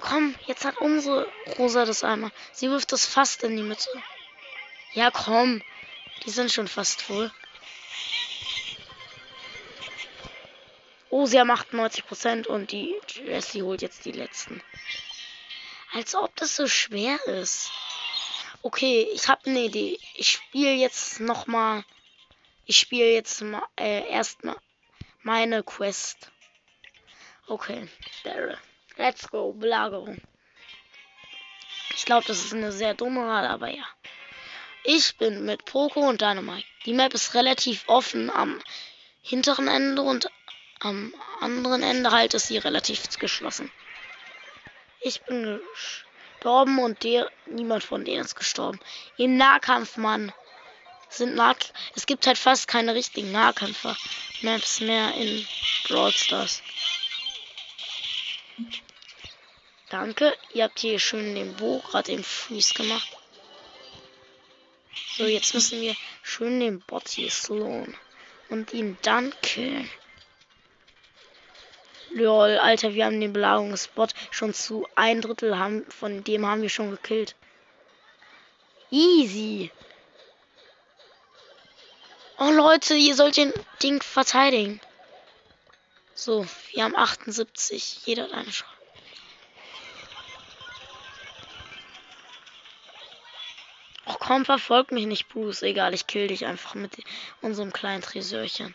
Komm, 0.00 0.34
jetzt 0.46 0.64
hat 0.64 0.78
unsere 0.78 1.30
Rosa 1.58 1.84
das 1.84 2.02
einmal. 2.02 2.32
Sie 2.52 2.68
wirft 2.68 2.90
das 2.92 3.06
fast 3.06 3.44
in 3.44 3.56
die 3.56 3.62
Mitte. 3.62 3.88
Ja, 4.92 5.10
komm. 5.10 5.62
Die 6.24 6.30
sind 6.30 6.50
schon 6.50 6.68
fast 6.68 7.00
voll. 7.00 7.30
Sie 11.26 11.38
haben 11.38 11.50
98% 11.50 12.46
und 12.46 12.72
die 12.72 12.94
Jessie 13.24 13.62
holt 13.62 13.82
jetzt 13.82 14.04
die 14.04 14.12
letzten. 14.12 14.62
Als 15.92 16.14
ob 16.14 16.34
das 16.36 16.56
so 16.56 16.66
schwer 16.66 17.18
ist. 17.26 17.70
Okay, 18.62 19.08
ich 19.12 19.28
habe 19.28 19.46
eine 19.46 19.60
Idee. 19.60 19.98
Ich 20.14 20.32
spiele 20.32 20.72
jetzt 20.72 21.20
noch 21.20 21.46
mal. 21.46 21.84
Ich 22.66 22.78
spiele 22.78 23.12
jetzt 23.12 23.40
mal 23.42 23.66
äh, 23.76 24.08
erstmal 24.08 24.56
meine 25.22 25.62
Quest. 25.62 26.30
Okay, 27.46 27.88
Daryl. 28.22 28.58
Let's 28.96 29.28
go, 29.28 29.52
Belagerung. 29.52 30.20
Ich 31.96 32.04
glaube, 32.04 32.26
das 32.26 32.44
ist 32.44 32.52
eine 32.52 32.70
sehr 32.70 32.94
dumme 32.94 33.26
Wahl, 33.26 33.46
aber 33.46 33.68
ja. 33.68 33.84
Ich 34.84 35.16
bin 35.16 35.44
mit 35.44 35.64
Poco 35.64 36.00
und 36.00 36.20
Dynamite. 36.20 36.66
Die 36.86 36.92
Map 36.92 37.12
ist 37.12 37.34
relativ 37.34 37.84
offen 37.88 38.30
am 38.30 38.62
hinteren 39.22 39.68
Ende 39.68 40.02
und 40.02 40.30
am 40.80 41.14
anderen 41.40 41.82
Ende 41.82 42.10
halt 42.10 42.34
ist 42.34 42.48
sie 42.48 42.58
relativ 42.58 43.08
geschlossen. 43.18 43.70
Ich 45.00 45.22
bin 45.22 45.60
gestorben 45.72 46.78
und 46.78 47.02
der, 47.04 47.30
niemand 47.46 47.84
von 47.84 48.04
denen 48.04 48.24
ist 48.24 48.34
gestorben. 48.34 48.80
Im 49.16 49.36
Nahkampf, 49.36 49.96
Mann. 49.96 50.32
Sind 51.08 51.34
nah 51.34 51.56
es 51.96 52.06
gibt 52.06 52.26
halt 52.26 52.38
fast 52.38 52.68
keine 52.68 52.94
richtigen 52.94 53.32
Nahkämpfer-Maps 53.32 54.80
mehr 54.80 55.12
in 55.14 55.46
Brawl 55.88 56.12
Stars. 56.12 56.62
Danke. 59.88 60.36
Ihr 60.54 60.64
habt 60.64 60.78
hier 60.78 61.00
schön 61.00 61.34
den 61.34 61.56
Bo 61.56 61.80
gerade 61.80 62.12
im 62.12 62.22
Freeze 62.22 62.74
gemacht. 62.74 63.08
So, 65.16 65.26
jetzt 65.26 65.52
müssen 65.52 65.80
wir 65.80 65.96
schön 66.22 66.60
den 66.60 66.80
Bot 66.80 67.08
hier 67.08 67.30
slowen. 67.30 67.96
Und 68.48 68.72
ihn 68.72 68.96
dann 69.02 69.34
killen. 69.42 69.90
Lol, 72.12 72.58
Alter, 72.58 72.94
wir 72.94 73.06
haben 73.06 73.20
den 73.20 73.32
Belagerungsbot 73.32 74.14
schon 74.30 74.52
zu 74.52 74.86
ein 74.96 75.20
Drittel 75.20 75.58
haben, 75.58 75.84
von 75.90 76.24
dem 76.24 76.44
haben 76.46 76.62
wir 76.62 76.68
schon 76.68 76.90
gekillt. 76.90 77.36
Easy. 78.90 79.70
Oh 82.38 82.50
Leute, 82.50 82.94
ihr 82.94 83.14
sollt 83.14 83.36
den 83.36 83.52
Ding 83.82 84.02
verteidigen. 84.02 84.80
So, 86.14 86.46
wir 86.72 86.84
haben 86.84 86.96
78. 86.96 88.06
Jeder 88.06 88.24
hat 88.24 88.32
eine 88.32 88.50
Chance. 88.50 88.64
Oh 94.06 94.16
komm, 94.18 94.44
verfolg 94.44 94.90
mich 94.90 95.06
nicht, 95.06 95.28
Bruce. 95.28 95.62
Egal, 95.62 95.94
ich 95.94 96.08
kill 96.08 96.26
dich 96.26 96.44
einfach 96.44 96.74
mit 96.74 96.96
unserem 97.42 97.72
kleinen 97.72 98.02
Tresörchen. 98.02 98.74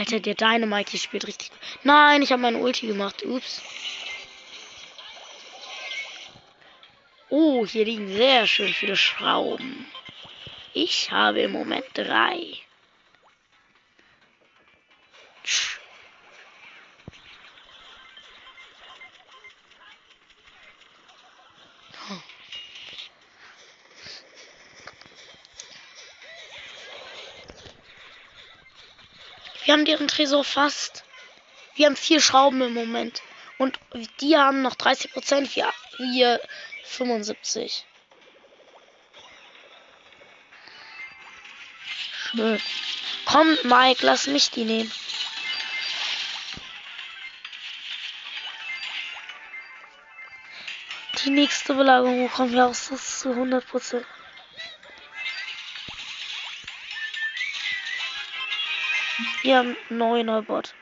Alter, 0.00 0.18
der 0.18 0.34
Dynamite 0.34 0.92
hier 0.92 1.00
spielt 1.00 1.26
richtig. 1.26 1.50
Nein, 1.82 2.22
ich 2.22 2.32
habe 2.32 2.40
meine 2.40 2.56
Ulti 2.56 2.86
gemacht. 2.86 3.22
Ups. 3.22 3.60
Oh, 7.28 7.66
hier 7.66 7.84
liegen 7.84 8.08
sehr 8.08 8.46
schön 8.46 8.72
viele 8.72 8.96
Schrauben. 8.96 9.84
Ich 10.72 11.10
habe 11.10 11.42
im 11.42 11.52
Moment 11.52 11.84
drei. 11.92 12.56
Wir 29.70 29.74
haben 29.74 29.84
deren 29.84 30.08
Tresor 30.08 30.42
fast. 30.42 31.04
Wir 31.76 31.86
haben 31.86 31.94
vier 31.94 32.20
Schrauben 32.20 32.60
im 32.60 32.74
Moment. 32.74 33.22
Und 33.56 33.78
die 34.20 34.36
haben 34.36 34.62
noch 34.62 34.74
30 34.74 35.12
Prozent. 35.12 35.54
Wir, 35.54 35.72
wir 35.96 36.40
75. 36.82 37.86
Schön. 42.32 42.60
Komm, 43.26 43.56
Mike, 43.62 44.04
lass 44.04 44.26
mich 44.26 44.50
die 44.50 44.64
nehmen. 44.64 44.90
Die 51.24 51.30
nächste 51.30 51.74
Belagerung 51.74 52.28
kommen 52.28 52.54
wir 52.54 52.66
auch 52.66 52.74
so 52.74 52.96
zu 52.96 53.30
100 53.30 53.64
Prozent. 53.68 54.04
Wir 59.42 59.56
haben 59.56 59.76
neuner 59.88 60.42
Bot. 60.42 60.74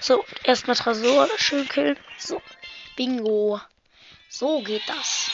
So, 0.00 0.24
erstmal 0.44 0.76
Tresor 0.76 1.28
schön 1.36 1.68
killen. 1.68 1.98
So, 2.16 2.40
Bingo. 2.96 3.60
So 4.28 4.62
geht 4.62 4.88
das. 4.88 5.32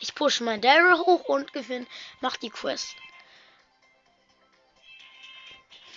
Ich 0.00 0.14
pushe 0.14 0.42
mein 0.42 0.60
Daryl 0.60 0.98
hoch 0.98 1.24
und 1.26 1.52
gewinne. 1.52 1.86
Mach 2.20 2.36
die 2.36 2.50
Quest. 2.50 2.96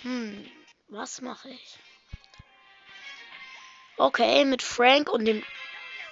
Hm, 0.02 0.50
was 0.88 1.20
mache 1.20 1.50
ich? 1.50 1.78
Okay, 3.96 4.44
mit 4.44 4.62
Frank 4.62 5.10
und 5.10 5.24
dem. 5.24 5.42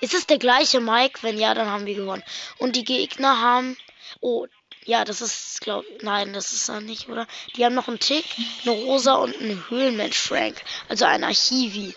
Ist 0.01 0.15
es 0.15 0.27
der 0.27 0.39
gleiche 0.39 0.81
Mike? 0.81 1.23
Wenn 1.23 1.39
ja, 1.39 1.55
dann 1.55 1.71
haben 1.71 1.87
wir 1.87 1.95
gewonnen. 1.95 2.25
Und 2.59 2.77
die 2.77 2.85
Gegner 2.85 3.41
haben. 3.41 3.77
Oh, 4.21 4.47
ja, 4.85 5.05
das 5.05 5.21
ist, 5.21 5.61
glaube 5.61 5.87
Nein, 6.03 6.33
das 6.33 6.53
ist 6.53 6.69
er 6.69 6.81
nicht, 6.81 7.09
oder? 7.09 7.27
Die 7.57 7.65
haben 7.65 7.75
noch 7.75 7.89
einen 7.89 8.01
Tick, 8.01 8.25
eine 8.63 8.73
Rosa 8.73 9.15
und 9.15 9.35
einen 9.37 9.69
Höhlenmensch 9.71 10.19
Frank. 10.19 10.63
Also 10.89 11.05
ein 11.05 11.25
Archivi. 11.25 11.95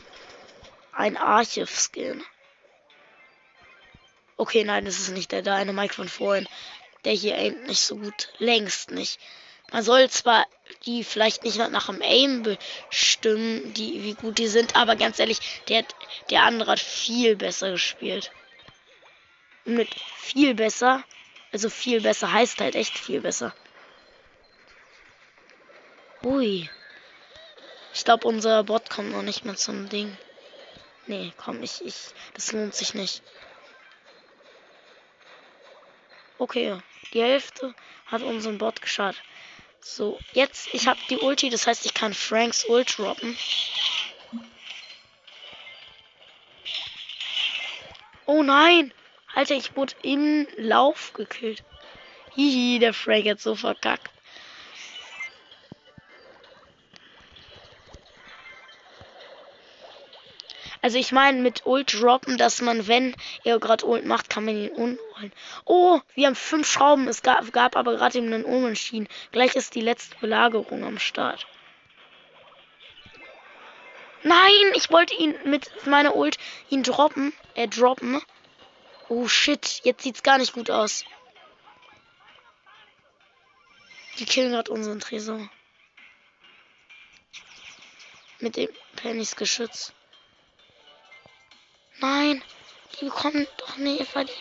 Ein 0.94 1.18
Archiv-Skin. 1.18 2.24
Okay, 4.38 4.64
nein, 4.64 4.86
das 4.86 5.00
ist 5.00 5.10
nicht 5.10 5.32
der 5.32 5.42
Dynamite 5.42 5.94
von 5.94 6.10
vorhin. 6.10 6.48
Der 7.06 7.14
hier 7.14 7.36
aimt 7.36 7.68
nicht 7.68 7.82
so 7.82 7.98
gut. 7.98 8.30
Längst 8.38 8.92
nicht. 8.92 9.20
Man 9.72 9.84
soll 9.84 10.10
zwar 10.10 10.48
die 10.86 11.04
vielleicht 11.04 11.44
nicht 11.44 11.58
nach 11.58 11.88
dem 11.88 12.02
Aim 12.02 12.44
bestimmen, 12.44 13.74
die, 13.74 14.04
wie 14.04 14.14
gut 14.14 14.38
die 14.38 14.48
sind, 14.48 14.76
aber 14.76 14.96
ganz 14.96 15.20
ehrlich, 15.20 15.40
der, 15.68 15.86
der 16.30 16.44
andere 16.44 16.72
hat 16.72 16.80
viel 16.80 17.36
besser 17.36 17.72
gespielt. 17.72 18.32
mit 19.66 19.90
viel 20.18 20.56
besser, 20.56 21.04
also 21.52 21.70
viel 21.70 22.02
besser 22.02 22.32
heißt 22.32 22.62
halt 22.62 22.76
echt 22.76 22.98
viel 22.98 23.22
besser. 23.22 23.54
Ui. 26.24 26.70
Ich 27.94 28.06
glaube, 28.06 28.28
unser 28.28 28.64
Bot 28.64 28.90
kommt 28.90 29.12
noch 29.12 29.24
nicht 29.24 29.46
mehr 29.46 29.56
zum 29.56 29.90
Ding. 29.90 30.18
Nee, 31.06 31.34
komm, 31.38 31.64
ich, 31.64 31.84
ich, 31.86 31.96
das 32.34 32.52
lohnt 32.52 32.76
sich 32.76 32.94
nicht. 32.94 33.22
Okay, 36.38 36.78
die 37.14 37.22
Hälfte 37.22 37.74
hat 38.06 38.22
unseren 38.22 38.58
Bot 38.58 38.82
geschadet. 38.82 39.22
So, 39.82 40.20
jetzt, 40.34 40.70
ich 40.74 40.88
habe 40.88 41.00
die 41.10 41.18
Ulti, 41.18 41.50
das 41.50 41.68
heißt, 41.68 41.86
ich 41.86 41.94
kann 41.94 42.14
Franks 42.14 42.66
Ult 42.68 42.98
droppen. 42.98 43.38
Oh 48.26 48.44
nein! 48.44 48.94
Alter, 49.34 49.56
ich 49.56 49.76
wurde 49.76 49.94
im 50.02 50.48
Lauf 50.58 51.14
gekillt. 51.14 51.64
Hihi, 52.36 52.80
der 52.80 52.94
Frank 52.94 53.28
hat 53.28 53.40
so 53.40 53.56
verkackt. 53.56 54.12
Also 60.88 61.00
ich 61.00 61.12
meine 61.12 61.42
mit 61.42 61.66
Ult 61.66 62.00
droppen, 62.00 62.38
dass 62.38 62.62
man, 62.62 62.88
wenn 62.88 63.14
er 63.44 63.60
gerade 63.60 63.86
Ult 63.86 64.06
macht, 64.06 64.30
kann 64.30 64.46
man 64.46 64.56
ihn 64.56 64.70
unholen. 64.70 65.34
Oh, 65.66 66.00
wir 66.16 66.28
haben 66.28 66.36
fünf 66.36 66.66
Schrauben. 66.72 67.10
Es 67.10 67.24
gab, 67.24 67.52
gab 67.52 67.76
aber 67.76 67.98
gerade 67.98 68.18
eben 68.18 68.32
einen 68.32 68.46
Unentschieden. 68.46 69.10
Gleich 69.34 69.58
ist 69.58 69.76
die 69.76 69.82
letzte 69.82 70.16
Belagerung 70.20 70.86
am 70.86 70.98
Start. 70.98 71.46
Nein, 74.24 74.72
ich 74.76 74.90
wollte 74.90 75.14
ihn 75.14 75.36
mit 75.44 75.70
meiner 75.86 76.16
Ult 76.16 76.38
ihn 76.70 76.84
droppen. 76.84 77.34
Äh, 77.56 77.68
droppen. 77.68 78.22
Oh 79.10 79.28
shit, 79.28 79.82
jetzt 79.84 80.04
sieht's 80.04 80.24
gar 80.24 80.38
nicht 80.38 80.54
gut 80.54 80.72
aus. 80.72 81.04
Die 84.20 84.26
killen 84.26 84.54
gerade 84.54 84.72
unseren 84.72 85.02
Tresor. 85.02 85.50
Mit 88.40 88.56
dem 88.56 88.70
Pennys 88.96 89.36
Geschütz. 89.36 89.92
Nein, 92.00 92.44
die 93.00 93.06
bekommen 93.06 93.48
doch 93.58 93.78
nicht 93.78 94.08
verdient. 94.08 94.38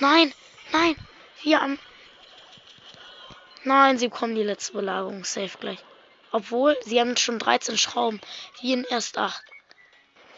Nein, 0.00 0.34
nein, 0.72 0.96
wir 1.42 1.62
am. 1.62 1.78
Nein, 3.64 3.98
sie 3.98 4.08
bekommen 4.08 4.34
die 4.34 4.42
letzte 4.42 4.72
Belagerung. 4.72 5.24
Safe 5.24 5.58
gleich. 5.58 5.78
Obwohl, 6.32 6.76
sie 6.84 7.00
haben 7.00 7.16
schon 7.16 7.38
13 7.38 7.76
Schrauben. 7.76 8.20
Wir 8.60 8.74
in 8.74 8.84
erst 8.84 9.18
8. 9.18 9.42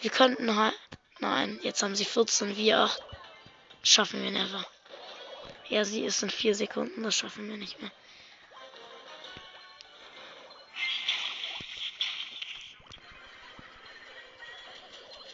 Wir 0.01 0.11
könnten 0.11 0.57
halt. 0.57 0.79
Nein, 1.21 1.61
jetzt 1.63 1.83
haben 1.83 1.95
sie 1.95 2.05
14, 2.05 2.57
wir 2.57 2.79
8. 2.79 3.03
Schaffen 3.85 4.23
wir 4.23 4.31
never. 4.31 4.65
Ja, 5.69 5.85
sie 5.85 6.05
ist 6.05 6.23
in 6.23 6.31
4 6.31 6.55
Sekunden. 6.55 7.03
Das 7.03 7.17
schaffen 7.17 7.49
wir 7.49 7.57
nicht 7.57 7.81
mehr. 7.81 7.93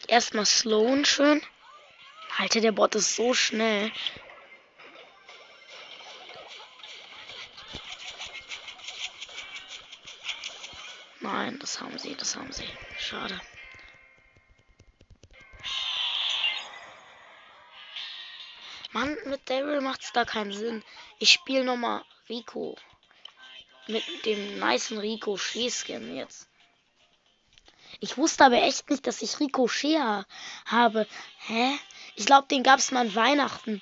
Erstmal 0.09 0.47
slowen 0.47 1.05
schön. 1.05 1.39
Alter, 2.39 2.61
der 2.61 2.71
Bot 2.71 2.95
ist 2.95 3.15
so 3.15 3.35
schnell. 3.35 3.91
Nein, 11.19 11.59
das 11.59 11.79
haben 11.79 11.99
sie, 11.99 12.15
das 12.15 12.35
haben 12.35 12.51
sie. 12.51 12.67
Schade. 12.97 13.39
Mann, 18.91 19.15
mit 19.25 19.47
Daryl 19.47 19.81
macht's 19.81 20.11
da 20.11 20.25
keinen 20.25 20.53
Sinn. 20.53 20.83
Ich 21.19 21.31
spiele 21.31 21.63
nochmal 21.63 22.03
Rico. 22.27 22.75
Mit 23.85 24.25
dem 24.25 24.59
nicen 24.59 24.97
Rico 24.97 25.37
Schießskin 25.37 26.15
jetzt. 26.15 26.48
Ich 27.99 28.17
wusste 28.17 28.45
aber 28.45 28.61
echt 28.61 28.89
nicht, 28.89 29.05
dass 29.07 29.21
ich 29.21 29.39
Ricochet 29.39 30.25
habe. 30.65 31.07
Hä? 31.47 31.77
Ich 32.15 32.25
glaube, 32.25 32.47
den 32.47 32.63
gab 32.63 32.79
es 32.79 32.91
mal 32.91 33.01
an 33.01 33.15
Weihnachten. 33.15 33.81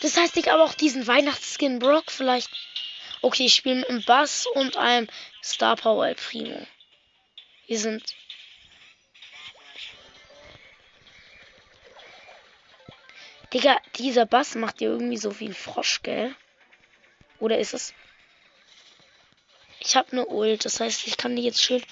Das 0.00 0.16
heißt, 0.16 0.36
ich 0.36 0.48
habe 0.48 0.62
auch 0.62 0.74
diesen 0.74 1.06
Weihnachtsskin 1.06 1.78
Brock 1.78 2.10
vielleicht. 2.10 2.50
Okay, 3.22 3.46
ich 3.46 3.54
spiele 3.54 3.76
mit 3.76 3.90
einem 3.90 4.04
Bass 4.04 4.46
und 4.46 4.76
einem 4.76 5.08
Star 5.42 5.76
Power 5.76 6.06
El 6.06 6.14
Primo. 6.14 6.66
Wir 7.66 7.78
sind. 7.78 8.02
Digga, 13.52 13.78
dieser 13.96 14.26
Bass 14.26 14.54
macht 14.54 14.80
dir 14.80 14.90
irgendwie 14.90 15.16
so 15.16 15.38
wie 15.38 15.46
ein 15.46 15.54
Frosch, 15.54 16.02
gell? 16.02 16.34
Oder 17.38 17.58
ist 17.58 17.74
es? 17.74 17.94
Ich 19.80 19.96
habe 19.96 20.12
eine 20.12 20.26
Ult, 20.26 20.64
das 20.64 20.78
heißt, 20.78 21.06
ich 21.06 21.16
kann 21.16 21.36
die 21.36 21.42
jetzt 21.42 21.62
schön 21.62 21.82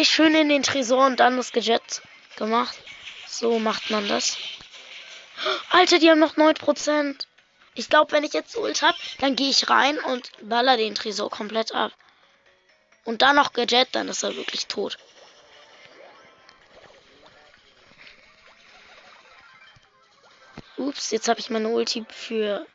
Okay, 0.00 0.06
schön 0.06 0.34
in 0.34 0.48
den 0.48 0.62
Tresor 0.62 1.04
und 1.04 1.20
dann 1.20 1.36
das 1.36 1.52
Gadget 1.52 2.00
gemacht. 2.36 2.74
So 3.26 3.58
macht 3.58 3.90
man 3.90 4.08
das. 4.08 4.38
Alter, 5.68 5.98
die 5.98 6.08
haben 6.08 6.18
noch 6.18 6.38
9%. 6.38 7.26
Ich 7.74 7.90
glaube, 7.90 8.12
wenn 8.12 8.24
ich 8.24 8.32
jetzt 8.32 8.56
Ult 8.56 8.80
habe, 8.80 8.96
dann 9.18 9.36
gehe 9.36 9.50
ich 9.50 9.68
rein 9.68 9.98
und 9.98 10.30
baller 10.40 10.78
den 10.78 10.94
Tresor 10.94 11.28
komplett 11.28 11.72
ab. 11.74 11.92
Und 13.04 13.20
dann 13.20 13.36
noch 13.36 13.52
Gadget, 13.52 13.88
dann 13.92 14.08
ist 14.08 14.22
er 14.22 14.34
wirklich 14.36 14.68
tot. 14.68 14.96
Ups, 20.78 21.10
jetzt 21.10 21.28
habe 21.28 21.40
ich 21.40 21.50
meine 21.50 21.68
Ulti 21.68 22.06
für... 22.08 22.66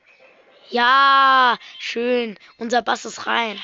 Ja, 0.70 1.58
schön. 1.80 2.38
Unser 2.60 2.84
Bass 2.84 3.04
ist 3.04 3.26
rein. 3.26 3.60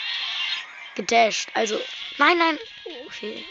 Gedasht. 0.96 1.50
Also, 1.54 1.80
nein, 2.18 2.38
nein. 2.38 2.60
Okay. 3.08 3.46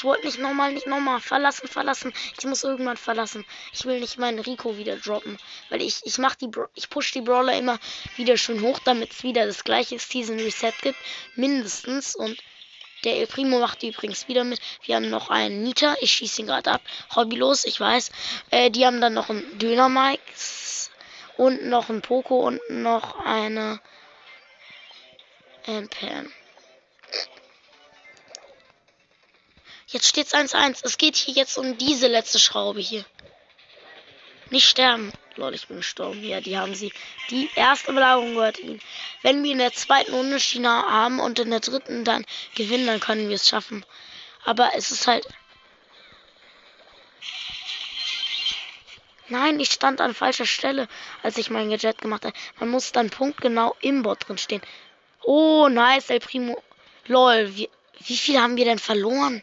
Ich 0.00 0.04
wollte 0.04 0.24
nicht 0.24 0.38
nochmal, 0.38 0.72
nicht 0.72 0.86
nochmal. 0.86 1.20
Verlassen, 1.20 1.68
verlassen. 1.68 2.14
Ich 2.38 2.46
muss 2.46 2.64
irgendwann 2.64 2.96
verlassen. 2.96 3.44
Ich 3.72 3.84
will 3.84 4.00
nicht 4.00 4.16
meinen 4.16 4.38
Rico 4.38 4.78
wieder 4.78 4.96
droppen. 4.96 5.38
Weil 5.68 5.82
ich, 5.82 6.00
ich 6.04 6.16
mach 6.16 6.34
die, 6.36 6.50
ich 6.74 6.88
push 6.88 7.12
die 7.12 7.20
Brawler 7.20 7.56
immer 7.58 7.78
wieder 8.16 8.38
schön 8.38 8.62
hoch, 8.62 8.78
damit 8.78 9.12
es 9.12 9.22
wieder 9.22 9.44
das 9.44 9.62
gleiche 9.62 9.98
Season 9.98 10.38
Reset 10.38 10.72
gibt. 10.80 10.98
Mindestens. 11.36 12.16
Und 12.16 12.38
der 13.04 13.16
El 13.16 13.26
Primo 13.26 13.58
macht 13.58 13.82
übrigens 13.82 14.26
wieder 14.26 14.44
mit. 14.44 14.58
Wir 14.84 14.96
haben 14.96 15.10
noch 15.10 15.28
einen 15.28 15.62
Nita. 15.62 15.94
Ich 16.00 16.12
schieße 16.12 16.40
ihn 16.40 16.46
gerade 16.46 16.70
ab. 16.70 16.82
Hobbylos, 17.14 17.66
ich 17.66 17.78
weiß. 17.78 18.10
Äh, 18.50 18.70
die 18.70 18.86
haben 18.86 19.02
dann 19.02 19.12
noch 19.12 19.28
einen 19.28 19.58
Döner 19.58 19.90
Mikes. 19.90 20.90
Und 21.36 21.66
noch 21.66 21.90
einen 21.90 22.00
Poco 22.00 22.38
und 22.46 22.60
noch 22.70 23.18
eine 23.24 23.80
ähm, 25.66 25.88
Pam. 25.88 26.32
Jetzt 29.92 30.06
steht's 30.06 30.34
1-1. 30.34 30.80
Es 30.84 30.98
geht 30.98 31.16
hier 31.16 31.34
jetzt 31.34 31.58
um 31.58 31.76
diese 31.76 32.06
letzte 32.06 32.38
Schraube 32.38 32.80
hier. 32.80 33.04
Nicht 34.50 34.68
sterben. 34.68 35.12
Lol, 35.34 35.52
ich 35.54 35.66
bin 35.66 35.78
gestorben. 35.78 36.22
Ja, 36.22 36.40
die 36.40 36.56
haben 36.56 36.76
sie. 36.76 36.92
Die 37.30 37.50
erste 37.56 37.92
Belagerung 37.92 38.34
gehört 38.34 38.60
ihnen. 38.60 38.80
Wenn 39.22 39.42
wir 39.42 39.50
in 39.50 39.58
der 39.58 39.72
zweiten 39.72 40.12
Runde 40.12 40.38
China 40.38 40.84
haben 40.88 41.18
und 41.18 41.40
in 41.40 41.50
der 41.50 41.58
dritten 41.58 42.04
dann 42.04 42.24
gewinnen, 42.54 42.86
dann 42.86 43.00
können 43.00 43.28
wir 43.28 43.34
es 43.34 43.48
schaffen. 43.48 43.84
Aber 44.44 44.70
es 44.76 44.92
ist 44.92 45.08
halt. 45.08 45.26
Nein, 49.28 49.58
ich 49.58 49.70
stand 49.70 50.00
an 50.00 50.14
falscher 50.14 50.46
Stelle, 50.46 50.88
als 51.22 51.36
ich 51.36 51.50
mein 51.50 51.70
Gadget 51.70 52.00
gemacht 52.00 52.24
habe. 52.24 52.36
Man 52.60 52.68
muss 52.68 52.92
dann 52.92 53.10
punktgenau 53.10 53.76
im 53.80 54.02
Bot 54.02 54.28
drin 54.28 54.38
stehen. 54.38 54.62
Oh, 55.22 55.68
nice, 55.68 56.10
El 56.10 56.20
Primo. 56.20 56.62
Lol, 57.06 57.56
wie, 57.56 57.68
wie 57.98 58.16
viel 58.16 58.40
haben 58.40 58.56
wir 58.56 58.64
denn 58.64 58.78
verloren? 58.78 59.42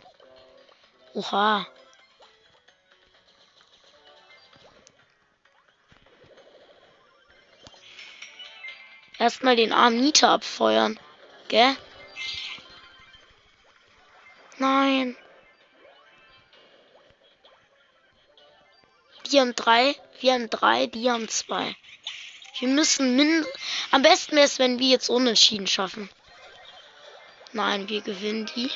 Oha. 1.17 1.65
Erstmal 9.17 9.55
den 9.55 9.73
armen 9.73 9.99
Nita 9.99 10.31
abfeuern. 10.31 10.99
Gell? 11.47 11.75
Nein. 14.59 15.17
Die 19.25 19.39
haben 19.39 19.55
drei, 19.55 19.95
wir 20.19 20.33
haben 20.33 20.51
drei, 20.51 20.85
die 20.85 21.09
haben 21.09 21.27
zwei. 21.29 21.75
Wir 22.59 22.67
müssen 22.67 23.15
min 23.15 23.43
am 23.89 24.03
besten 24.03 24.35
wäre 24.35 24.45
es, 24.45 24.59
wenn 24.59 24.77
wir 24.77 24.89
jetzt 24.89 25.09
unentschieden 25.09 25.65
schaffen. 25.65 26.11
Nein, 27.53 27.89
wir 27.89 28.01
gewinnen 28.01 28.45
die. 28.55 28.69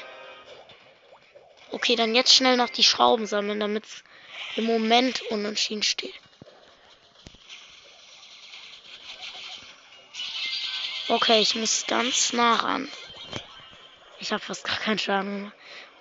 Okay, 1.71 1.95
dann 1.95 2.15
jetzt 2.15 2.33
schnell 2.33 2.57
noch 2.57 2.69
die 2.69 2.83
Schrauben 2.83 3.25
sammeln, 3.25 3.59
damit 3.59 3.85
es 3.85 4.03
im 4.57 4.65
Moment 4.65 5.21
unentschieden 5.31 5.83
steht. 5.83 6.13
Okay, 11.07 11.41
ich 11.41 11.55
muss 11.55 11.85
ganz 11.87 12.33
nah 12.33 12.55
ran. 12.55 12.89
Ich 14.19 14.31
habe 14.31 14.43
fast 14.43 14.63
gar 14.65 14.77
keinen 14.77 14.99
Schaden. 14.99 15.51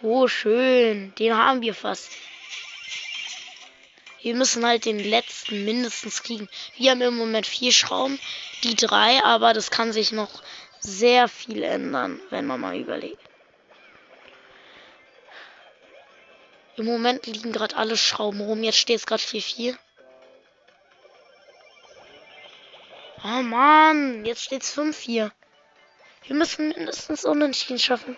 Oh, 0.03 0.29
schön. 0.29 1.15
Den 1.17 1.37
haben 1.37 1.63
wir 1.63 1.75
fast. 1.75 2.11
Wir 4.23 4.35
müssen 4.35 4.67
halt 4.67 4.85
den 4.85 4.99
letzten 4.99 5.65
mindestens 5.65 6.23
kriegen. 6.23 6.49
Wir 6.77 6.91
haben 6.91 7.01
im 7.01 7.17
Moment 7.17 7.47
vier 7.47 7.73
Schrauben, 7.73 8.21
die 8.63 8.75
drei, 8.75 9.25
aber 9.25 9.55
das 9.55 9.71
kann 9.71 9.93
sich 9.93 10.13
noch 10.13 10.43
sehr 10.81 11.29
viel 11.29 11.63
ändern, 11.63 12.21
wenn 12.31 12.47
man 12.47 12.61
mal 12.61 12.77
überlegt. 12.77 13.30
Im 16.81 16.87
Moment 16.87 17.27
liegen 17.27 17.53
gerade 17.53 17.77
alle 17.77 17.95
Schrauben 17.95 18.41
rum. 18.41 18.63
Jetzt 18.63 18.79
steht 18.79 18.97
es 18.97 19.05
gerade 19.05 19.23
4-4. 19.23 19.77
Oh 23.23 23.43
Mann, 23.43 24.25
jetzt 24.25 24.45
steht 24.45 24.63
es 24.63 24.75
5-4. 24.75 25.31
Wir 26.25 26.37
müssen 26.37 26.69
mindestens 26.69 27.27
unentschieden 27.27 27.79
schaffen. 27.79 28.17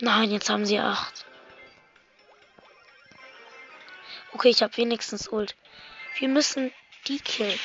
Nein, 0.00 0.30
jetzt 0.30 0.50
haben 0.50 0.66
sie 0.66 0.78
8. 0.78 1.24
Okay, 4.32 4.50
ich 4.50 4.62
habe 4.62 4.76
wenigstens 4.76 5.26
Ult. 5.32 5.56
Wir 6.18 6.28
müssen 6.28 6.70
die 7.06 7.18
killen. 7.18 7.58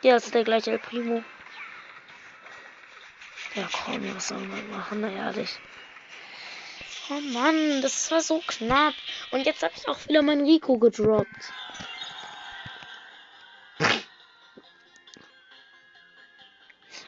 Ja, 0.00 0.16
ist 0.16 0.32
der 0.32 0.44
gleiche 0.44 0.70
El 0.70 0.78
Primo. 0.78 1.22
Ja, 3.58 3.68
komm, 3.72 4.14
was 4.14 4.28
soll 4.28 4.38
man 4.38 4.70
machen? 4.70 5.00
Na 5.00 5.10
ehrlich. 5.10 5.50
Oh 7.10 7.20
Mann, 7.20 7.82
das 7.82 8.08
war 8.12 8.20
so 8.20 8.40
knapp. 8.46 8.94
Und 9.32 9.46
jetzt 9.46 9.64
habe 9.64 9.74
ich 9.76 9.88
auch 9.88 9.98
wieder 10.06 10.22
mein 10.22 10.42
Rico 10.42 10.78
gedroppt. 10.78 11.52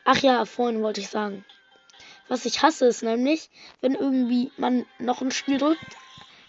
Ach 0.04 0.18
ja, 0.18 0.44
vorhin 0.44 0.82
wollte 0.82 1.00
ich 1.00 1.08
sagen. 1.08 1.44
Was 2.26 2.44
ich 2.46 2.62
hasse 2.62 2.86
ist 2.86 3.04
nämlich, 3.04 3.48
wenn 3.80 3.94
irgendwie 3.94 4.50
man 4.56 4.86
noch 4.98 5.20
ein 5.20 5.30
Spiel 5.30 5.58
drückt 5.58 5.96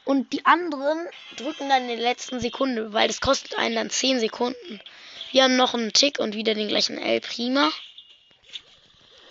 und 0.03 0.33
die 0.33 0.47
anderen 0.47 0.97
drücken 1.37 1.69
dann 1.69 1.83
in 1.83 1.89
der 1.89 1.97
letzten 1.97 2.39
Sekunde, 2.39 2.91
weil 2.91 3.07
das 3.07 3.21
kostet 3.21 3.55
einen 3.59 3.75
dann 3.75 3.91
10 3.91 4.19
Sekunden. 4.19 4.81
Wir 5.31 5.43
haben 5.43 5.57
noch 5.57 5.75
einen 5.75 5.93
Tick 5.93 6.17
und 6.17 6.33
wieder 6.33 6.55
den 6.55 6.69
gleichen 6.69 6.97
El 6.97 7.21
Prima. 7.21 7.69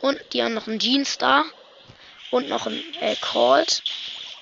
Und 0.00 0.20
die 0.32 0.42
haben 0.42 0.54
noch 0.54 0.66
einen 0.66 0.78
Jeans 0.78 1.18
da. 1.18 1.44
Und 2.30 2.48
noch 2.48 2.66
einen 2.66 2.82
äh, 3.00 3.16
Colt. 3.16 3.82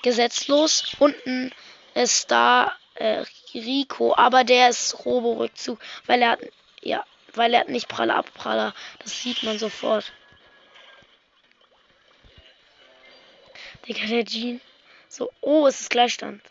Gesetzlos. 0.02 0.92
Und 0.98 1.14
ein 1.26 1.54
äh, 1.94 2.06
Star 2.06 2.76
äh, 2.94 3.24
Rico. 3.54 4.14
Aber 4.14 4.44
der 4.44 4.68
ist 4.68 5.04
Robo-Rückzug. 5.04 5.78
Weil 6.06 6.22
er 6.22 6.30
hat. 6.30 6.40
Ja. 6.82 7.04
Weil 7.34 7.54
er 7.54 7.60
hat 7.60 7.68
nicht 7.68 7.88
Praller 7.88 8.16
Abpraller. 8.16 8.74
Das 9.00 9.22
sieht 9.22 9.42
man 9.42 9.58
sofort. 9.58 10.12
Digga, 13.86 14.06
der 14.06 14.24
Jean. 14.24 14.60
So, 15.08 15.30
oh, 15.40 15.66
es 15.66 15.80
ist 15.80 15.90
Gleichstand. 15.90 16.42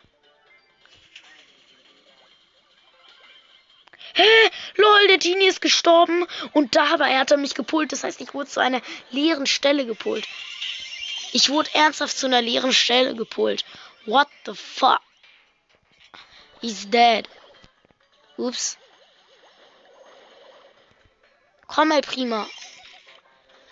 Der 5.08 5.18
Genie 5.18 5.48
ist 5.48 5.62
gestorben 5.62 6.26
und 6.54 6.76
dabei 6.76 7.18
hat 7.18 7.32
er 7.32 7.38
mich 7.38 7.56
gepult. 7.56 7.92
Das 7.92 8.04
heißt, 8.04 8.22
ich 8.22 8.34
wurde 8.34 8.50
zu 8.50 8.60
einer 8.60 8.82
leeren 9.12 9.46
Stelle 9.46 9.86
gepult. 9.86 10.28
Ich 11.34 11.50
wurde 11.50 11.74
ernsthaft 11.74 12.18
zu 12.18 12.26
einer 12.26 12.42
leeren 12.42 12.74
Stelle 12.74 13.16
gepult. 13.16 13.66
What 14.06 14.28
the 14.46 14.54
fuck? 14.54 15.02
He's 16.62 16.90
dead. 16.90 17.28
Ups. 18.38 18.78
Komm 21.68 21.90
mal, 21.90 22.02
prima. 22.02 22.48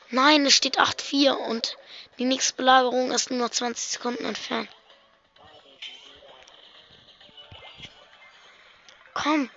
Nein, 0.10 0.46
es 0.46 0.54
steht 0.54 0.80
8-4 0.80 1.32
und 1.32 1.78
die 2.20 2.26
nächste 2.26 2.54
Belagerung 2.54 3.12
ist 3.12 3.32
nur 3.32 3.40
noch 3.40 3.50
20 3.50 3.92
Sekunden 3.92 4.26
entfernt. 4.26 4.70
Komm. 9.14 9.50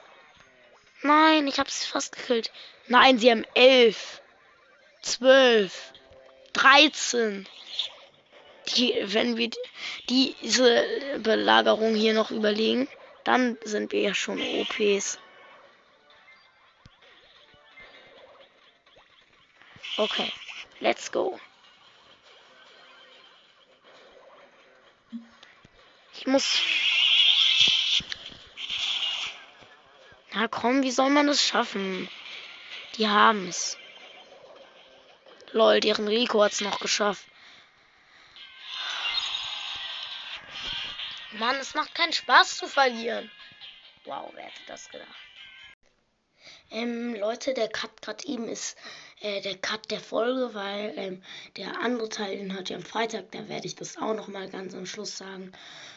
Nein, 1.02 1.46
ich 1.46 1.58
habe 1.58 1.70
sie 1.70 1.87
fast 1.87 2.16
gekillt. 2.16 2.50
Nein, 2.88 3.18
sie 3.18 3.30
haben 3.30 3.44
11. 3.54 4.20
12. 5.02 5.92
13. 6.52 7.48
Die, 8.76 8.94
wenn 9.04 9.37
wir 9.37 9.50
diese 10.08 11.18
Belagerung 11.18 11.94
hier 11.94 12.14
noch 12.14 12.30
überlegen, 12.30 12.88
dann 13.24 13.56
sind 13.64 13.92
wir 13.92 14.00
ja 14.00 14.14
schon 14.14 14.40
OPs. 14.40 15.18
Okay, 19.96 20.32
let's 20.80 21.11
go. 21.11 21.38
Ich 26.14 26.26
muss. 26.26 26.61
Na 30.40 30.46
komm, 30.46 30.85
wie 30.85 30.92
soll 30.92 31.11
man 31.11 31.27
das 31.27 31.42
schaffen? 31.42 32.09
Die 32.94 33.09
haben 33.09 33.48
es. 33.48 33.77
Lol, 35.51 35.81
deren 35.81 36.07
Rico 36.07 36.40
hat 36.44 36.53
es 36.53 36.61
noch 36.61 36.79
geschafft. 36.79 37.27
Mann, 41.33 41.57
es 41.57 41.74
macht 41.74 41.92
keinen 41.92 42.12
Spaß 42.12 42.57
zu 42.57 42.68
verlieren. 42.68 43.29
Wow, 44.05 44.31
wer 44.33 44.44
hätte 44.44 44.62
das 44.68 44.88
gedacht? 44.88 45.09
Ähm, 46.70 47.16
Leute, 47.16 47.53
der 47.53 47.68
Cut 47.68 48.01
gerade 48.01 48.24
eben 48.24 48.48
ist 48.48 48.79
äh, 49.20 49.40
der 49.40 49.59
Cut 49.59 49.90
der 49.90 49.98
Folge, 49.98 50.55
weil 50.55 50.92
ähm, 50.96 51.22
der 51.57 51.81
andere 51.81 52.11
Teil, 52.11 52.37
den 52.37 52.55
hört 52.55 52.70
ihr 52.70 52.77
am 52.77 52.85
Freitag, 52.85 53.33
da 53.33 53.48
werde 53.48 53.66
ich 53.66 53.74
das 53.74 53.96
auch 53.96 54.14
noch 54.14 54.29
mal 54.29 54.48
ganz 54.48 54.72
am 54.72 54.87
Schluss 54.87 55.18
sagen. 55.18 55.51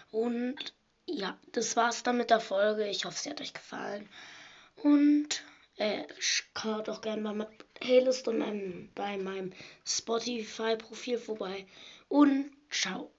Und 0.10 0.74
ja, 1.12 1.38
das 1.52 1.76
war's 1.76 2.04
dann 2.04 2.18
mit 2.18 2.30
der 2.30 2.40
Folge. 2.40 2.88
Ich 2.88 3.06
hoffe, 3.06 3.18
sie 3.20 3.30
hat 3.30 3.42
euch 3.42 3.54
gefallen. 3.54 4.10
Und 4.78 5.44
äh, 5.78 6.04
schaut 6.20 6.90
auch 6.90 7.02
gerne 7.02 7.22
bei 7.22 7.34
meiner 7.34 7.52
Playlist 7.76 8.28
und 8.28 8.40
meinem, 8.40 8.90
bei 8.96 9.18
meinem 9.18 9.54
Spotify-Profil 9.86 11.18
vorbei. 11.18 11.66
Und 12.08 12.52
ciao. 12.70 13.12